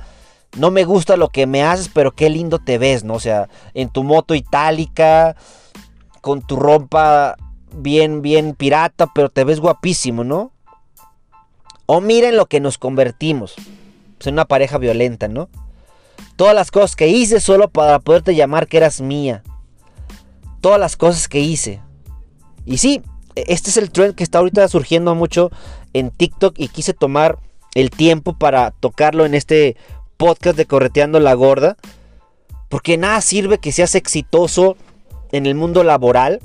no 0.57 0.71
me 0.71 0.85
gusta 0.85 1.17
lo 1.17 1.29
que 1.29 1.47
me 1.47 1.65
haces, 1.65 1.91
pero 1.93 2.13
qué 2.13 2.31
lindo 2.31 2.61
te 2.61 2.79
ves, 2.79 3.05
¿no? 3.05 3.15
O 3.15 3.21
sea, 3.21 3.49
en 3.75 3.89
tu 3.89 4.05
moto 4.05 4.35
itálica, 4.35 5.37
con 6.21 6.41
tu 6.41 6.57
ropa 6.57 7.37
bien, 7.77 8.23
bien 8.23 8.55
pirata, 8.55 9.07
pero 9.15 9.29
te 9.29 9.45
ves 9.45 9.61
guapísimo, 9.61 10.25
¿no? 10.25 10.53
O 11.87 12.01
miren 12.01 12.37
lo 12.37 12.47
que 12.47 12.61
nos 12.61 12.79
convertimos. 12.79 13.55
En 14.25 14.35
una 14.35 14.47
pareja 14.47 14.79
violenta, 14.79 15.29
¿no? 15.29 15.49
Todas 16.35 16.55
las 16.55 16.71
cosas 16.71 16.97
que 16.97 17.09
hice 17.09 17.39
solo 17.39 17.69
para 17.69 18.01
poderte 18.01 18.35
llamar 18.35 18.67
que 18.67 18.79
eras 18.79 19.01
mía. 19.01 19.43
Todas 20.61 20.81
las 20.81 20.97
cosas 20.97 21.29
que 21.29 21.39
hice. 21.39 21.81
Y 22.65 22.79
sí, 22.79 23.03
este 23.37 23.71
es 23.71 23.77
el 23.77 23.93
trend 23.93 24.15
que 24.17 24.25
está 24.25 24.39
ahorita 24.39 24.67
surgiendo 24.67 25.15
mucho 25.15 25.51
en 25.93 26.11
TikTok 26.11 26.59
y 26.59 26.69
quise 26.69 26.93
tomar 26.93 27.39
el 27.75 27.91
tiempo 27.91 28.33
para 28.33 28.73
tocarlo 28.73 29.27
en 29.27 29.35
este 29.35 29.77
podcast 30.17 30.57
de 30.57 30.67
Correteando 30.67 31.21
la 31.21 31.35
Gorda. 31.35 31.77
Porque 32.69 32.97
nada 32.97 33.21
sirve 33.21 33.59
que 33.59 33.71
seas 33.71 33.95
exitoso 33.95 34.77
en 35.31 35.47
el 35.47 35.55
mundo 35.55 35.85
laboral 35.85 36.41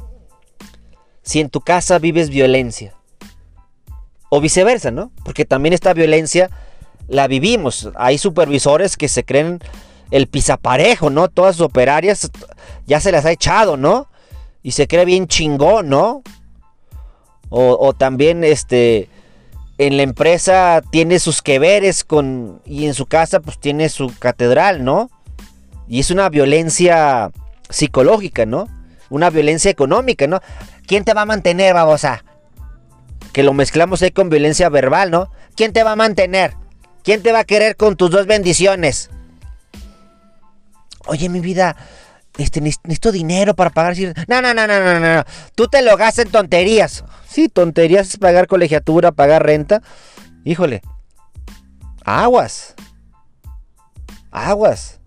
si 1.23 1.39
en 1.39 1.49
tu 1.49 1.61
casa 1.61 1.99
vives 1.99 2.29
violencia. 2.29 2.95
O 4.29 4.39
viceversa, 4.39 4.91
¿no? 4.91 5.11
Porque 5.25 5.45
también 5.45 5.73
esta 5.73 5.93
violencia 5.93 6.49
la 7.07 7.27
vivimos. 7.27 7.89
Hay 7.95 8.17
supervisores 8.17 8.95
que 8.95 9.07
se 9.07 9.23
creen 9.23 9.59
el 10.11 10.27
pisaparejo, 10.27 11.09
¿no? 11.09 11.29
Todas 11.29 11.57
sus 11.57 11.65
operarias 11.65 12.31
ya 12.85 12.99
se 12.99 13.11
las 13.11 13.25
ha 13.25 13.31
echado, 13.31 13.77
¿no? 13.77 14.07
Y 14.63 14.71
se 14.71 14.87
cree 14.87 15.05
bien 15.05 15.27
chingón, 15.27 15.89
¿no? 15.89 16.21
O, 17.53 17.93
también 17.93 18.45
este 18.45 19.09
en 19.77 19.97
la 19.97 20.03
empresa 20.03 20.81
tiene 20.89 21.19
sus 21.19 21.41
que 21.41 21.59
veres 21.59 22.05
con 22.05 22.61
y 22.65 22.85
en 22.85 22.93
su 22.93 23.07
casa 23.07 23.41
pues 23.41 23.59
tiene 23.59 23.89
su 23.89 24.13
catedral, 24.19 24.85
¿no? 24.85 25.09
Y 25.89 25.99
es 25.99 26.11
una 26.11 26.29
violencia 26.29 27.29
psicológica, 27.69 28.45
¿no? 28.45 28.69
Una 29.09 29.29
violencia 29.29 29.69
económica, 29.69 30.27
¿no? 30.27 30.39
¿Quién 30.87 31.03
te 31.03 31.13
va 31.13 31.21
a 31.21 31.25
mantener, 31.25 31.73
babosa? 31.73 32.23
Que 33.33 33.43
lo 33.43 33.53
mezclamos 33.53 34.01
ahí 34.01 34.11
con 34.11 34.29
violencia 34.29 34.69
verbal, 34.69 35.11
¿no? 35.11 35.31
¿Quién 35.55 35.73
te 35.73 35.83
va 35.83 35.93
a 35.93 35.95
mantener? 35.95 36.55
¿Quién 37.03 37.23
te 37.23 37.31
va 37.31 37.39
a 37.39 37.43
querer 37.43 37.75
con 37.75 37.95
tus 37.95 38.11
dos 38.11 38.27
bendiciones? 38.27 39.09
Oye, 41.07 41.29
mi 41.29 41.39
vida, 41.39 41.75
este, 42.37 42.61
necesito 42.61 43.11
dinero 43.11 43.55
para 43.55 43.69
pagar. 43.69 43.95
No, 44.27 44.41
no, 44.41 44.53
no, 44.53 44.67
no, 44.67 44.79
no, 44.79 44.99
no. 44.99 45.23
Tú 45.55 45.67
te 45.67 45.81
lo 45.81 45.97
gastas 45.97 46.25
en 46.25 46.31
tonterías. 46.31 47.03
Sí, 47.27 47.49
tonterías 47.49 48.09
es 48.09 48.17
pagar 48.17 48.47
colegiatura, 48.47 49.11
pagar 49.11 49.45
renta. 49.45 49.81
Híjole. 50.43 50.81
Aguas. 52.03 52.75
Aguas. 54.31 54.99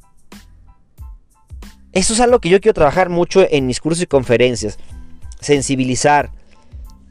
Eso 1.93 2.13
es 2.13 2.21
algo 2.21 2.41
que 2.41 2.49
yo 2.49 2.61
quiero 2.61 2.75
trabajar 2.75 3.09
mucho 3.09 3.47
en 3.49 3.67
mis 3.67 3.81
cursos 3.81 4.03
y 4.03 4.07
conferencias. 4.07 4.79
Sensibilizar 5.45 6.31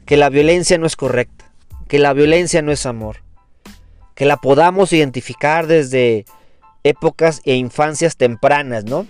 que 0.06 0.16
la 0.16 0.28
violencia 0.28 0.76
no 0.76 0.86
es 0.86 0.96
correcta, 0.96 1.52
que 1.86 1.98
la 1.98 2.12
violencia 2.12 2.62
no 2.62 2.72
es 2.72 2.84
amor, 2.84 3.18
que 4.14 4.26
la 4.26 4.38
podamos 4.38 4.92
identificar 4.92 5.66
desde 5.66 6.24
épocas 6.82 7.40
e 7.44 7.54
infancias 7.54 8.16
tempranas, 8.16 8.84
¿no? 8.84 9.06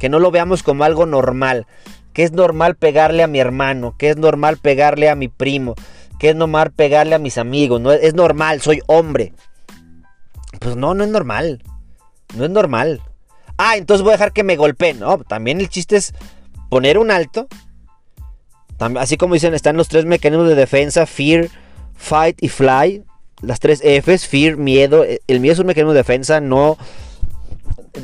Que 0.00 0.08
no 0.08 0.18
lo 0.18 0.30
veamos 0.30 0.62
como 0.62 0.84
algo 0.84 1.04
normal, 1.04 1.66
que 2.14 2.22
es 2.22 2.32
normal 2.32 2.76
pegarle 2.76 3.22
a 3.22 3.26
mi 3.26 3.40
hermano, 3.40 3.94
que 3.98 4.08
es 4.08 4.16
normal 4.16 4.56
pegarle 4.56 5.10
a 5.10 5.16
mi 5.16 5.28
primo, 5.28 5.74
que 6.18 6.30
es 6.30 6.34
normal 6.34 6.72
pegarle 6.72 7.14
a 7.14 7.18
mis 7.18 7.36
amigos, 7.36 7.78
no 7.80 7.92
es 7.92 8.14
normal, 8.14 8.62
soy 8.62 8.80
hombre. 8.86 9.34
Pues 10.60 10.76
no, 10.76 10.94
no 10.94 11.04
es 11.04 11.10
normal. 11.10 11.62
No 12.34 12.44
es 12.44 12.50
normal. 12.50 13.02
Ah, 13.58 13.76
entonces 13.76 14.02
voy 14.02 14.12
a 14.12 14.16
dejar 14.16 14.32
que 14.32 14.44
me 14.44 14.56
golpeen. 14.56 15.00
No, 15.00 15.18
también 15.18 15.60
el 15.60 15.68
chiste 15.68 15.96
es 15.96 16.14
poner 16.70 16.96
un 16.96 17.10
alto. 17.10 17.48
Así 18.98 19.16
como 19.16 19.34
dicen, 19.34 19.54
están 19.54 19.76
los 19.76 19.88
tres 19.88 20.04
mecanismos 20.04 20.48
de 20.48 20.54
defensa, 20.54 21.06
fear, 21.06 21.48
fight 21.94 22.42
y 22.42 22.48
fly. 22.48 23.04
Las 23.40 23.60
tres 23.60 23.80
Fs, 23.82 24.26
fear, 24.26 24.56
miedo. 24.56 25.04
El 25.26 25.40
miedo 25.40 25.54
es 25.54 25.58
un 25.58 25.66
mecanismo 25.66 25.92
de 25.92 25.98
defensa, 25.98 26.40
no 26.40 26.76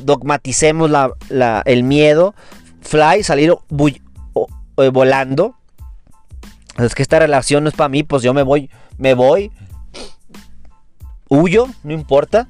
dogmaticemos 0.04 0.90
el 1.64 1.82
miedo 1.82 2.34
fly, 2.88 3.22
salir 3.22 3.54
eh, 4.76 4.88
volando. 4.88 5.54
Es 6.78 6.94
que 6.94 7.02
esta 7.02 7.18
relación 7.18 7.64
no 7.64 7.70
es 7.70 7.76
para 7.76 7.88
mí, 7.88 8.02
pues 8.02 8.22
yo 8.22 8.32
me 8.32 8.42
voy, 8.42 8.70
me 8.98 9.14
voy, 9.14 9.50
huyo, 11.28 11.66
no 11.82 11.92
importa. 11.92 12.48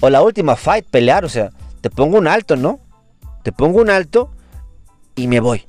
O 0.00 0.10
la 0.10 0.22
última 0.22 0.56
fight, 0.56 0.86
pelear, 0.86 1.24
o 1.24 1.28
sea, 1.28 1.50
te 1.80 1.90
pongo 1.90 2.18
un 2.18 2.28
alto, 2.28 2.56
¿no? 2.56 2.80
Te 3.42 3.52
pongo 3.52 3.80
un 3.80 3.90
alto 3.90 4.30
y 5.16 5.26
me 5.26 5.40
voy. 5.40 5.64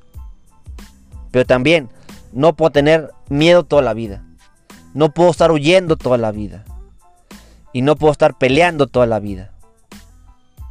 Pero 1.32 1.46
también 1.46 1.90
no 2.32 2.56
puedo 2.56 2.72
tener 2.72 3.12
miedo 3.30 3.64
toda 3.64 3.82
la 3.82 3.94
vida. 3.94 4.24
No 4.94 5.14
puedo 5.14 5.32
estar 5.32 5.52
huyendo 5.52 5.96
toda 5.96 6.18
la 6.18 6.32
vida. 6.32 6.64
Y 7.74 7.82
no 7.82 7.96
puedo 7.96 8.12
estar 8.12 8.38
peleando 8.38 8.88
toda 8.88 9.06
la 9.06 9.20
vida. 9.20 9.52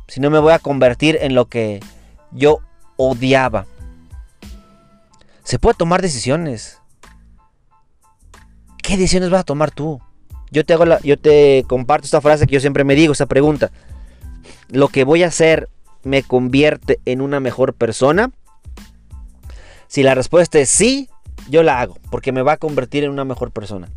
Si 0.08 0.20
no 0.20 0.30
me 0.30 0.38
voy 0.38 0.52
a 0.52 0.58
convertir 0.58 1.18
en 1.20 1.34
lo 1.34 1.46
que 1.46 1.80
yo 2.32 2.60
odiaba. 2.96 3.66
Se 5.44 5.58
puede 5.58 5.76
tomar 5.76 6.02
decisiones. 6.02 6.78
¿Qué 8.82 8.96
decisiones 8.96 9.30
vas 9.30 9.40
a 9.40 9.44
tomar 9.44 9.70
tú? 9.70 10.00
Yo 10.50 10.64
te, 10.64 10.72
hago 10.72 10.86
la, 10.86 11.00
yo 11.00 11.18
te 11.18 11.64
comparto 11.68 12.06
esta 12.06 12.20
frase 12.20 12.46
que 12.46 12.54
yo 12.54 12.60
siempre 12.60 12.84
me 12.84 12.94
digo, 12.94 13.12
esta 13.12 13.26
pregunta. 13.26 13.70
¿Lo 14.68 14.88
que 14.88 15.04
voy 15.04 15.22
a 15.22 15.28
hacer 15.28 15.68
me 16.02 16.22
convierte 16.22 17.00
en 17.04 17.20
una 17.20 17.38
mejor 17.40 17.74
persona? 17.74 18.30
Si 19.86 20.02
la 20.02 20.14
respuesta 20.14 20.58
es 20.58 20.68
sí, 20.68 21.08
yo 21.48 21.62
la 21.62 21.80
hago, 21.80 21.96
porque 22.10 22.32
me 22.32 22.42
va 22.42 22.52
a 22.52 22.56
convertir 22.56 23.04
en 23.04 23.10
una 23.10 23.24
mejor 23.24 23.50
persona. 23.50 23.88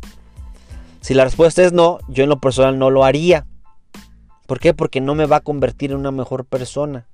Si 1.00 1.14
la 1.14 1.24
respuesta 1.24 1.62
es 1.62 1.72
no, 1.72 1.98
yo 2.08 2.22
en 2.22 2.30
lo 2.30 2.38
personal 2.38 2.78
no 2.78 2.90
lo 2.90 3.04
haría. 3.04 3.46
¿Por 4.46 4.60
qué? 4.60 4.72
Porque 4.74 5.00
no 5.00 5.14
me 5.14 5.26
va 5.26 5.36
a 5.36 5.40
convertir 5.40 5.90
en 5.90 5.98
una 5.98 6.12
mejor 6.12 6.44
persona. 6.44 7.06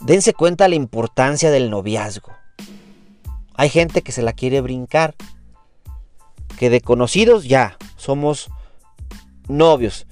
Dense 0.00 0.32
cuenta 0.32 0.68
la 0.68 0.74
importancia 0.74 1.50
del 1.50 1.70
noviazgo. 1.70 2.32
Hay 3.54 3.68
gente 3.68 4.02
que 4.02 4.12
se 4.12 4.22
la 4.22 4.32
quiere 4.32 4.60
brincar. 4.60 5.14
Que 6.58 6.70
de 6.70 6.80
conocidos 6.80 7.44
ya 7.44 7.76
somos 7.96 8.48
novios. 9.48 10.06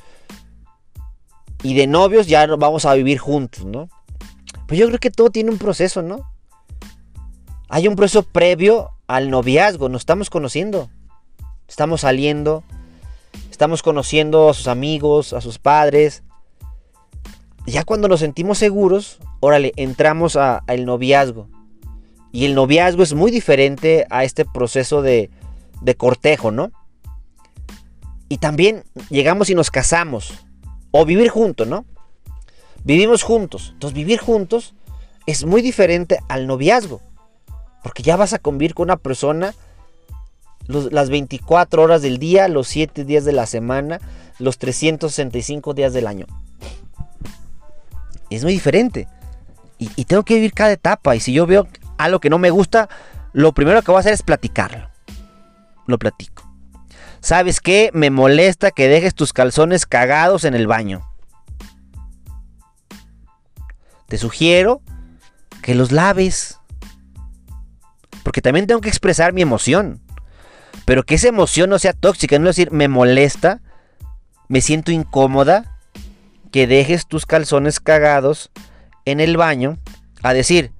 Y 1.62 1.74
de 1.74 1.86
novios 1.86 2.26
ya 2.26 2.46
vamos 2.56 2.84
a 2.84 2.94
vivir 2.94 3.18
juntos, 3.18 3.64
¿no? 3.64 3.88
Pues 4.66 4.78
yo 4.78 4.86
creo 4.88 4.98
que 4.98 5.10
todo 5.10 5.30
tiene 5.30 5.50
un 5.50 5.58
proceso, 5.58 6.02
¿no? 6.02 6.31
Hay 7.74 7.88
un 7.88 7.96
proceso 7.96 8.22
previo 8.22 8.90
al 9.06 9.30
noviazgo, 9.30 9.88
nos 9.88 10.02
estamos 10.02 10.28
conociendo. 10.28 10.90
Estamos 11.66 12.02
saliendo, 12.02 12.64
estamos 13.50 13.82
conociendo 13.82 14.50
a 14.50 14.52
sus 14.52 14.68
amigos, 14.68 15.32
a 15.32 15.40
sus 15.40 15.58
padres. 15.58 16.22
Ya 17.64 17.82
cuando 17.84 18.08
nos 18.08 18.20
sentimos 18.20 18.58
seguros, 18.58 19.20
órale, 19.40 19.72
entramos 19.76 20.36
al 20.36 20.84
noviazgo. 20.84 21.48
Y 22.30 22.44
el 22.44 22.54
noviazgo 22.54 23.02
es 23.02 23.14
muy 23.14 23.30
diferente 23.30 24.06
a 24.10 24.24
este 24.24 24.44
proceso 24.44 25.00
de, 25.00 25.30
cortejo, 25.96 26.50
¿no? 26.50 26.72
Y 28.28 28.36
también 28.36 28.84
llegamos 29.08 29.48
y 29.48 29.54
nos 29.54 29.70
casamos. 29.70 30.34
O 30.90 31.06
vivir 31.06 31.30
juntos, 31.30 31.66
¿no? 31.66 31.86
Vivimos 32.84 33.22
juntos. 33.22 33.70
Entonces 33.72 33.94
vivir 33.94 34.18
juntos 34.18 34.74
es 35.24 35.46
muy 35.46 35.62
diferente 35.62 36.18
al 36.28 36.46
noviazgo. 36.46 37.00
Porque 37.82 38.02
ya 38.02 38.16
vas 38.16 38.32
a 38.32 38.38
convivir 38.38 38.74
con 38.74 38.84
una 38.84 38.96
persona 38.96 39.54
las 40.66 41.10
24 41.10 41.82
horas 41.82 42.02
del 42.02 42.18
día, 42.18 42.48
los 42.48 42.68
7 42.68 43.04
días 43.04 43.24
de 43.24 43.32
la 43.32 43.46
semana, 43.46 44.00
los 44.38 44.58
365 44.58 45.74
días 45.74 45.92
del 45.92 46.06
año. 46.06 46.26
Es 48.30 48.44
muy 48.44 48.52
diferente. 48.52 49.08
Y, 49.78 49.90
y, 49.96 50.04
tengo 50.04 50.22
que 50.22 50.36
vivir 50.36 50.52
cada 50.52 50.72
etapa. 50.72 51.16
Y 51.16 51.20
si 51.20 51.32
yo 51.32 51.46
veo 51.46 51.66
algo 51.98 52.20
que 52.20 52.30
no 52.30 52.38
me 52.38 52.50
gusta, 52.50 52.88
lo 53.32 53.52
primero 53.52 53.82
que 53.82 53.90
voy 53.90 53.98
a 53.98 54.00
hacer 54.00 54.12
es 54.12 54.22
platicarlo. 54.22 54.88
Lo 55.86 55.98
platico. 55.98 56.48
¿Sabes 57.20 57.60
qué? 57.60 57.90
Me 57.92 58.10
molesta 58.10 58.70
que 58.70 58.88
dejes 58.88 59.14
tus 59.14 59.32
calzones 59.32 59.86
cagados 59.86 60.44
en 60.44 60.54
el 60.54 60.66
baño. 60.66 61.08
Te 64.08 64.18
sugiero 64.18 64.82
que 65.62 65.74
los 65.74 65.92
laves. 65.92 66.58
Porque 68.22 68.42
también 68.42 68.66
tengo 68.66 68.80
que 68.80 68.88
expresar 68.88 69.32
mi 69.32 69.42
emoción. 69.42 70.00
Pero 70.84 71.04
que 71.04 71.16
esa 71.16 71.28
emoción 71.28 71.70
no 71.70 71.78
sea 71.78 71.92
tóxica, 71.92 72.38
no 72.38 72.48
es 72.48 72.56
decir, 72.56 72.72
me 72.72 72.88
molesta, 72.88 73.60
me 74.48 74.60
siento 74.60 74.90
incómoda 74.90 75.78
que 76.50 76.66
dejes 76.66 77.06
tus 77.06 77.26
calzones 77.26 77.80
cagados 77.80 78.50
en 79.04 79.20
el 79.20 79.36
baño. 79.36 79.78
A 80.22 80.34
decir, 80.34 80.72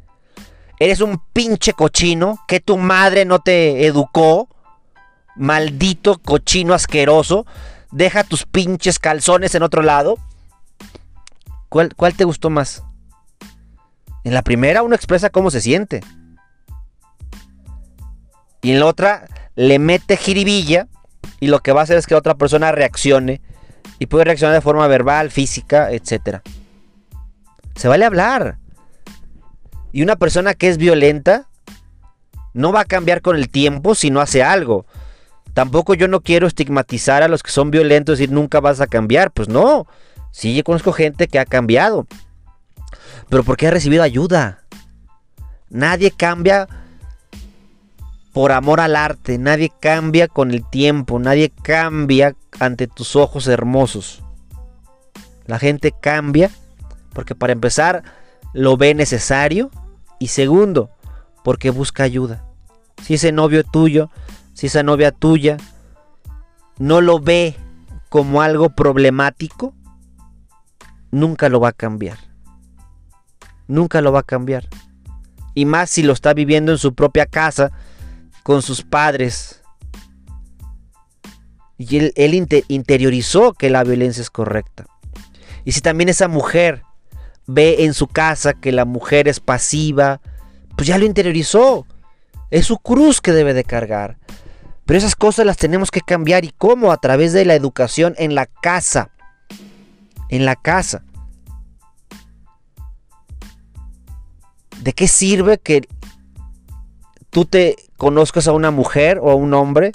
eres 0.79 1.01
un 1.01 1.21
pinche 1.33 1.73
cochino 1.73 2.39
que 2.47 2.61
tu 2.61 2.79
madre 2.79 3.25
no 3.25 3.41
te 3.41 3.87
educó 3.87 4.49
maldito 5.37 6.19
cochino 6.19 6.75
asqueroso, 6.75 7.47
deja 7.91 8.25
tus 8.25 8.45
pinches 8.45 8.99
calzones 8.99 9.55
en 9.55 9.63
otro 9.63 9.83
lado. 9.83 10.19
¿Cuál, 11.69 11.95
cuál 11.95 12.15
te 12.15 12.25
gustó 12.25 12.51
más? 12.51 12.83
En 14.25 14.35
la 14.35 14.43
primera 14.43 14.83
uno 14.83 14.95
expresa 14.95 15.31
cómo 15.31 15.51
se 15.51 15.61
siente. 15.61 16.03
Y 18.63 18.71
en 18.71 18.81
la 18.81 18.87
otra 18.87 19.27
le 19.57 19.79
mete 19.79 20.17
jiribilla 20.17 20.87
y 21.41 21.49
lo 21.49 21.61
que 21.61 21.73
va 21.73 21.81
a 21.81 21.85
hacer 21.85 21.99
es 21.99 22.07
que 22.07 22.15
otra 22.15 22.35
persona 22.35 22.73
reaccione 22.73 23.41
y 23.99 24.07
puede 24.07 24.25
reaccionar 24.25 24.55
de 24.55 24.61
forma 24.61 24.87
verbal, 24.87 25.31
física, 25.31 25.91
etc. 25.91 26.39
Se 27.75 27.89
vale 27.89 28.05
hablar. 28.05 28.59
Y 29.93 30.03
una 30.03 30.17
persona 30.17 30.55
que 30.55 30.69
es 30.69 30.79
violenta 30.79 31.49
no 32.55 32.73
va 32.73 32.81
a 32.81 32.85
cambiar 32.85 33.21
con 33.21 33.37
el 33.37 33.49
tiempo 33.49 33.95
si 33.95 34.11
no 34.11 34.21
hace 34.21 34.43
algo. 34.43 34.87
Tampoco 35.55 35.95
yo 35.95 36.09
no 36.09 36.21
quiero 36.21 36.47
estigmatizar 36.47 37.23
a 37.23 37.29
los 37.29 37.43
que 37.43 37.51
son 37.51 37.71
violentos 37.71 38.19
y 38.19 38.23
decir 38.23 38.35
nunca 38.35 38.61
vas 38.61 38.81
a 38.81 38.87
cambiar. 38.87 39.33
Pues 39.33 39.49
no. 39.49 39.87
Sí, 40.31 40.55
yo 40.55 40.65
conozco 40.65 40.93
gente 40.93 41.29
que 41.29 41.39
ha 41.39 41.45
cambiado. 41.45 42.07
Pero 43.29 43.45
porque 43.45 43.67
ha 43.67 43.71
recibido 43.71 44.03
ayuda. 44.03 44.63
Nadie 45.69 46.11
cambia 46.11 46.69
por 48.33 48.53
amor 48.53 48.81
al 48.81 48.97
arte. 48.97 49.39
Nadie 49.39 49.73
cambia 49.81 50.29
con 50.29 50.51
el 50.51 50.69
tiempo. 50.69 51.19
Nadie 51.19 51.51
cambia 51.51 52.35
ante 52.61 52.87
tus 52.87 53.17
ojos 53.17 53.47
hermosos. 53.47 54.23
La 55.47 55.59
gente 55.59 55.93
cambia 55.93 56.51
porque 57.13 57.35
para 57.35 57.53
empezar 57.53 58.03
lo 58.53 58.77
ve 58.77 58.95
necesario. 58.95 59.71
Y 60.19 60.29
segundo, 60.29 60.91
porque 61.43 61.71
busca 61.71 62.05
ayuda. 62.05 62.45
Si 63.03 63.15
ese 63.15 63.33
novio 63.33 63.65
tuyo 63.65 64.09
si 64.55 64.67
esa 64.67 64.83
novia 64.83 65.13
tuya 65.13 65.57
no 66.79 67.01
lo 67.01 67.19
ve 67.19 67.57
como 68.09 68.43
algo 68.43 68.71
problemático, 68.71 69.75
nunca 71.11 71.49
lo 71.49 71.61
va 71.61 71.69
a 71.69 71.73
cambiar. 71.73 72.19
Nunca 73.67 74.01
lo 74.01 74.13
va 74.13 74.21
a 74.21 74.25
cambiar. 74.25 74.69
Y 75.55 75.65
más 75.65 75.91
si 75.91 76.03
lo 76.03 76.13
está 76.13 76.35
viviendo 76.35 76.73
en 76.73 76.79
su 76.79 76.95
propia 76.95 77.27
casa, 77.27 77.73
con 78.43 78.63
sus 78.63 78.83
padres. 78.83 79.63
Y 81.79 81.99
él, 81.99 82.49
interiorizó 82.69 83.55
que 83.55 83.71
la 83.71 83.83
violencia 83.83 84.21
es 84.21 84.31
correcta. 84.31 84.87
Y 85.65 85.73
si 85.73 85.81
también 85.81 86.09
esa 86.09 86.29
mujer 86.29 86.83
ve 87.47 87.85
en 87.85 87.95
su 87.95 88.07
casa 88.07 88.55
que 88.55 88.73
la 88.73 88.85
mujer 88.85 89.27
es 89.29 89.41
pasiva, 89.41 90.21
pues 90.77 90.87
ya 90.87 90.99
lo 90.99 91.05
interiorizó. 91.05 91.87
Es 92.51 92.67
su 92.67 92.79
cruz 92.79 93.21
que 93.21 93.33
debe 93.33 93.55
de 93.55 93.65
cargar. 93.65 94.19
Pero 94.85 94.99
esas 94.99 95.17
cosas 95.17 95.47
las 95.47 95.57
tenemos 95.57 95.91
que 95.91 96.01
cambiar. 96.01 96.45
¿Y 96.45 96.53
cómo? 96.57 96.93
A 96.93 96.99
través 96.99 97.33
de 97.33 97.45
la 97.45 97.55
educación 97.55 98.15
en 98.19 98.35
la 98.35 98.47
casa. 98.47 99.11
En 100.29 100.45
la 100.45 100.57
casa. 100.57 101.05
¿De 104.81 104.93
qué 104.93 105.07
sirve 105.07 105.59
que 105.59 105.83
tú 107.31 107.45
te 107.45 107.77
conozcas 108.03 108.49
a 108.49 108.53
una 108.53 108.73
mujer 108.73 109.21
o 109.23 109.31
a 109.31 109.37
un 109.37 109.55
hombre 109.55 109.93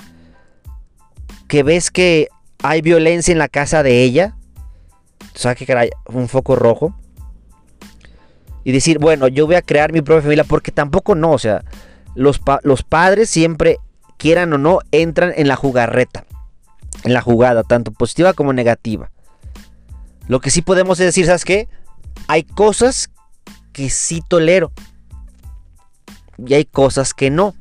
que 1.49 1.61
ves 1.61 1.91
que 1.91 2.29
hay 2.63 2.81
violencia 2.81 3.33
en 3.33 3.37
la 3.37 3.49
casa 3.49 3.83
de 3.83 4.01
ella? 4.01 4.37
¿Sabes 5.33 5.57
que 5.57 5.73
hay 5.73 5.89
un 6.05 6.29
foco 6.29 6.55
rojo? 6.55 6.95
Y 8.63 8.71
decir, 8.71 8.97
bueno, 8.97 9.27
yo 9.27 9.45
voy 9.45 9.55
a 9.55 9.61
crear 9.61 9.91
mi 9.91 10.01
propia 10.01 10.21
familia 10.21 10.45
porque 10.45 10.71
tampoco 10.71 11.15
no, 11.15 11.31
o 11.31 11.37
sea, 11.37 11.65
los, 12.15 12.39
los 12.63 12.81
padres 12.83 13.29
siempre 13.29 13.77
quieran 14.15 14.53
o 14.53 14.57
no, 14.57 14.79
entran 14.93 15.33
en 15.35 15.49
la 15.49 15.57
jugarreta, 15.57 16.23
en 17.03 17.11
la 17.11 17.19
jugada, 17.19 17.63
tanto 17.63 17.91
positiva 17.91 18.31
como 18.31 18.53
negativa. 18.53 19.11
Lo 20.29 20.39
que 20.39 20.49
sí 20.49 20.61
podemos 20.61 20.97
decir, 20.97 21.25
¿sabes 21.25 21.43
qué? 21.43 21.67
Hay 22.29 22.43
cosas 22.43 23.09
que 23.73 23.89
sí 23.89 24.23
tolero 24.25 24.71
y 26.37 26.53
hay 26.53 26.63
cosas 26.63 27.13
que 27.13 27.29
no. 27.29 27.53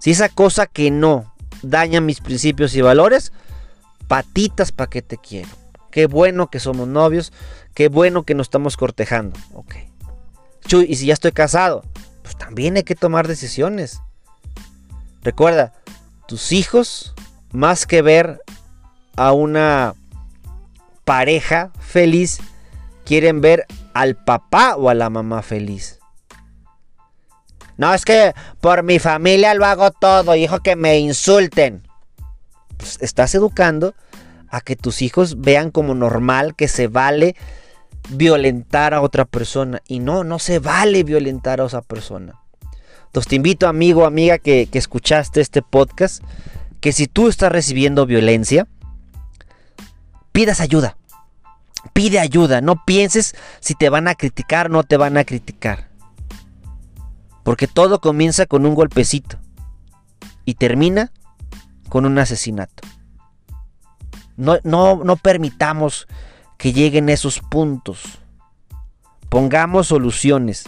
Si 0.00 0.10
esa 0.10 0.28
cosa 0.28 0.66
que 0.66 0.90
no 0.90 1.32
daña 1.62 2.00
mis 2.00 2.20
principios 2.20 2.74
y 2.74 2.80
valores, 2.80 3.32
patitas 4.08 4.72
para 4.72 4.90
que 4.90 5.02
te 5.02 5.18
quiero. 5.18 5.48
Qué 5.92 6.06
bueno 6.06 6.50
que 6.50 6.58
somos 6.58 6.88
novios, 6.88 7.32
qué 7.74 7.88
bueno 7.88 8.24
que 8.24 8.34
nos 8.34 8.46
estamos 8.46 8.76
cortejando. 8.76 9.38
Ok. 9.52 9.76
Chuy, 10.66 10.86
y 10.88 10.96
si 10.96 11.06
ya 11.06 11.14
estoy 11.14 11.32
casado, 11.32 11.84
pues 12.22 12.36
también 12.36 12.76
hay 12.76 12.82
que 12.82 12.94
tomar 12.96 13.28
decisiones. 13.28 14.00
Recuerda, 15.22 15.74
tus 16.26 16.50
hijos, 16.52 17.14
más 17.52 17.86
que 17.86 18.02
ver 18.02 18.40
a 19.16 19.32
una 19.32 19.94
pareja 21.04 21.72
feliz, 21.78 22.40
quieren 23.04 23.40
ver 23.40 23.66
al 23.94 24.16
papá 24.16 24.76
o 24.76 24.88
a 24.88 24.94
la 24.94 25.10
mamá 25.10 25.42
feliz. 25.42 25.99
No, 27.80 27.94
es 27.94 28.04
que 28.04 28.34
por 28.60 28.82
mi 28.82 28.98
familia 28.98 29.54
lo 29.54 29.64
hago 29.64 29.90
todo, 29.90 30.36
hijo, 30.36 30.60
que 30.60 30.76
me 30.76 30.98
insulten. 30.98 31.88
Pues 32.76 32.98
estás 33.00 33.34
educando 33.34 33.94
a 34.50 34.60
que 34.60 34.76
tus 34.76 35.00
hijos 35.00 35.40
vean 35.40 35.70
como 35.70 35.94
normal 35.94 36.54
que 36.54 36.68
se 36.68 36.88
vale 36.88 37.36
violentar 38.10 38.92
a 38.92 39.00
otra 39.00 39.24
persona. 39.24 39.80
Y 39.88 40.00
no, 40.00 40.24
no 40.24 40.38
se 40.38 40.58
vale 40.58 41.04
violentar 41.04 41.62
a 41.62 41.64
esa 41.64 41.80
persona. 41.80 42.38
Entonces 43.06 43.30
te 43.30 43.36
invito, 43.36 43.66
amigo, 43.66 44.04
amiga, 44.04 44.36
que, 44.36 44.68
que 44.70 44.78
escuchaste 44.78 45.40
este 45.40 45.62
podcast, 45.62 46.22
que 46.82 46.92
si 46.92 47.06
tú 47.06 47.28
estás 47.28 47.50
recibiendo 47.50 48.04
violencia, 48.04 48.66
pidas 50.32 50.60
ayuda. 50.60 50.98
Pide 51.94 52.18
ayuda, 52.18 52.60
no 52.60 52.84
pienses 52.84 53.34
si 53.60 53.74
te 53.74 53.88
van 53.88 54.06
a 54.06 54.16
criticar 54.16 54.66
o 54.66 54.68
no 54.68 54.82
te 54.82 54.98
van 54.98 55.16
a 55.16 55.24
criticar. 55.24 55.89
Porque 57.42 57.66
todo 57.66 58.00
comienza 58.00 58.46
con 58.46 58.66
un 58.66 58.74
golpecito 58.74 59.38
y 60.44 60.54
termina 60.54 61.12
con 61.88 62.06
un 62.06 62.18
asesinato. 62.18 62.82
No, 64.36 64.58
no, 64.62 65.02
no 65.04 65.16
permitamos 65.16 66.06
que 66.56 66.72
lleguen 66.72 67.08
esos 67.08 67.40
puntos. 67.40 68.18
Pongamos 69.28 69.88
soluciones. 69.88 70.64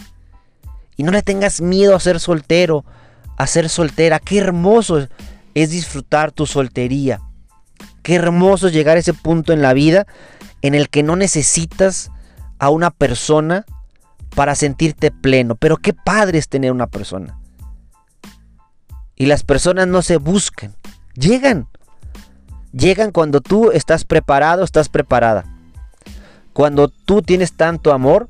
Y 0.96 1.02
no 1.02 1.10
le 1.10 1.22
tengas 1.22 1.60
miedo 1.60 1.96
a 1.96 2.00
ser 2.00 2.20
soltero, 2.20 2.84
a 3.36 3.46
ser 3.46 3.68
soltera. 3.68 4.18
Qué 4.18 4.38
hermoso 4.38 5.08
es 5.54 5.70
disfrutar 5.70 6.32
tu 6.32 6.46
soltería. 6.46 7.20
Qué 8.02 8.14
hermoso 8.14 8.68
llegar 8.68 8.96
a 8.96 9.00
ese 9.00 9.14
punto 9.14 9.52
en 9.52 9.62
la 9.62 9.72
vida 9.72 10.06
en 10.60 10.74
el 10.74 10.88
que 10.88 11.02
no 11.02 11.16
necesitas 11.16 12.10
a 12.58 12.70
una 12.70 12.90
persona 12.90 13.64
para 14.34 14.54
sentirte 14.54 15.10
pleno. 15.10 15.54
Pero 15.54 15.76
qué 15.76 15.92
padre 15.92 16.38
es 16.38 16.48
tener 16.48 16.72
una 16.72 16.86
persona. 16.86 17.38
Y 19.16 19.26
las 19.26 19.42
personas 19.42 19.86
no 19.86 20.02
se 20.02 20.16
buscan, 20.16 20.74
llegan. 21.14 21.68
Llegan 22.72 23.12
cuando 23.12 23.40
tú 23.40 23.70
estás 23.70 24.04
preparado, 24.04 24.64
estás 24.64 24.88
preparada. 24.88 25.44
Cuando 26.52 26.88
tú 26.88 27.22
tienes 27.22 27.52
tanto 27.52 27.92
amor 27.92 28.28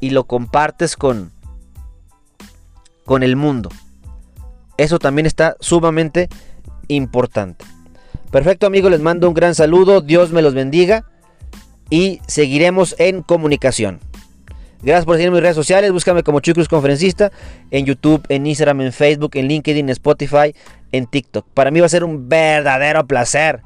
y 0.00 0.10
lo 0.10 0.24
compartes 0.24 0.96
con 0.96 1.32
con 3.04 3.22
el 3.22 3.36
mundo. 3.36 3.70
Eso 4.76 4.98
también 4.98 5.26
está 5.26 5.56
sumamente 5.60 6.28
importante. 6.88 7.64
Perfecto 8.30 8.66
amigos, 8.66 8.90
les 8.90 9.00
mando 9.00 9.28
un 9.28 9.34
gran 9.34 9.54
saludo, 9.54 10.00
Dios 10.00 10.32
me 10.32 10.42
los 10.42 10.54
bendiga 10.54 11.04
y 11.90 12.20
seguiremos 12.26 12.96
en 12.98 13.22
comunicación. 13.22 14.00
Gracias 14.84 15.06
por 15.06 15.16
seguirme 15.16 15.38
en 15.38 15.40
mis 15.40 15.42
redes 15.42 15.56
sociales, 15.56 15.90
búscame 15.92 16.22
como 16.22 16.40
Chucruz 16.40 16.68
Conferencista 16.68 17.32
en 17.70 17.86
YouTube, 17.86 18.22
en 18.28 18.46
Instagram, 18.46 18.82
en 18.82 18.92
Facebook, 18.92 19.30
en 19.34 19.48
LinkedIn, 19.48 19.86
en 19.86 19.90
Spotify, 19.90 20.54
en 20.92 21.06
TikTok. 21.06 21.46
Para 21.54 21.70
mí 21.70 21.80
va 21.80 21.86
a 21.86 21.88
ser 21.88 22.04
un 22.04 22.28
verdadero 22.28 23.06
placer 23.06 23.62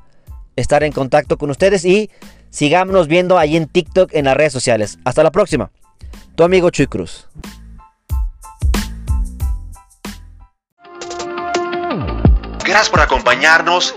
estar 0.55 0.85
en 0.85 0.93
contacto 0.93 1.37
con 1.37 1.51
ustedes 1.51 1.85
y 1.85 2.09
sigámonos 2.51 3.09
viendo 3.09 3.37
ahí 3.37 3.57
en 3.57 3.67
TikTok 3.67 4.15
en 4.15 4.27
las 4.27 4.37
redes 4.37 4.53
sociales. 4.53 4.99
Hasta 5.05 5.25
la 5.25 5.33
próxima. 5.33 5.73
Tu 6.37 6.45
amigo 6.45 6.71
Chuy 6.71 6.87
Cruz. 6.87 7.27
Gracias 12.65 12.91
por 12.91 13.01
acompañarnos 13.01 13.97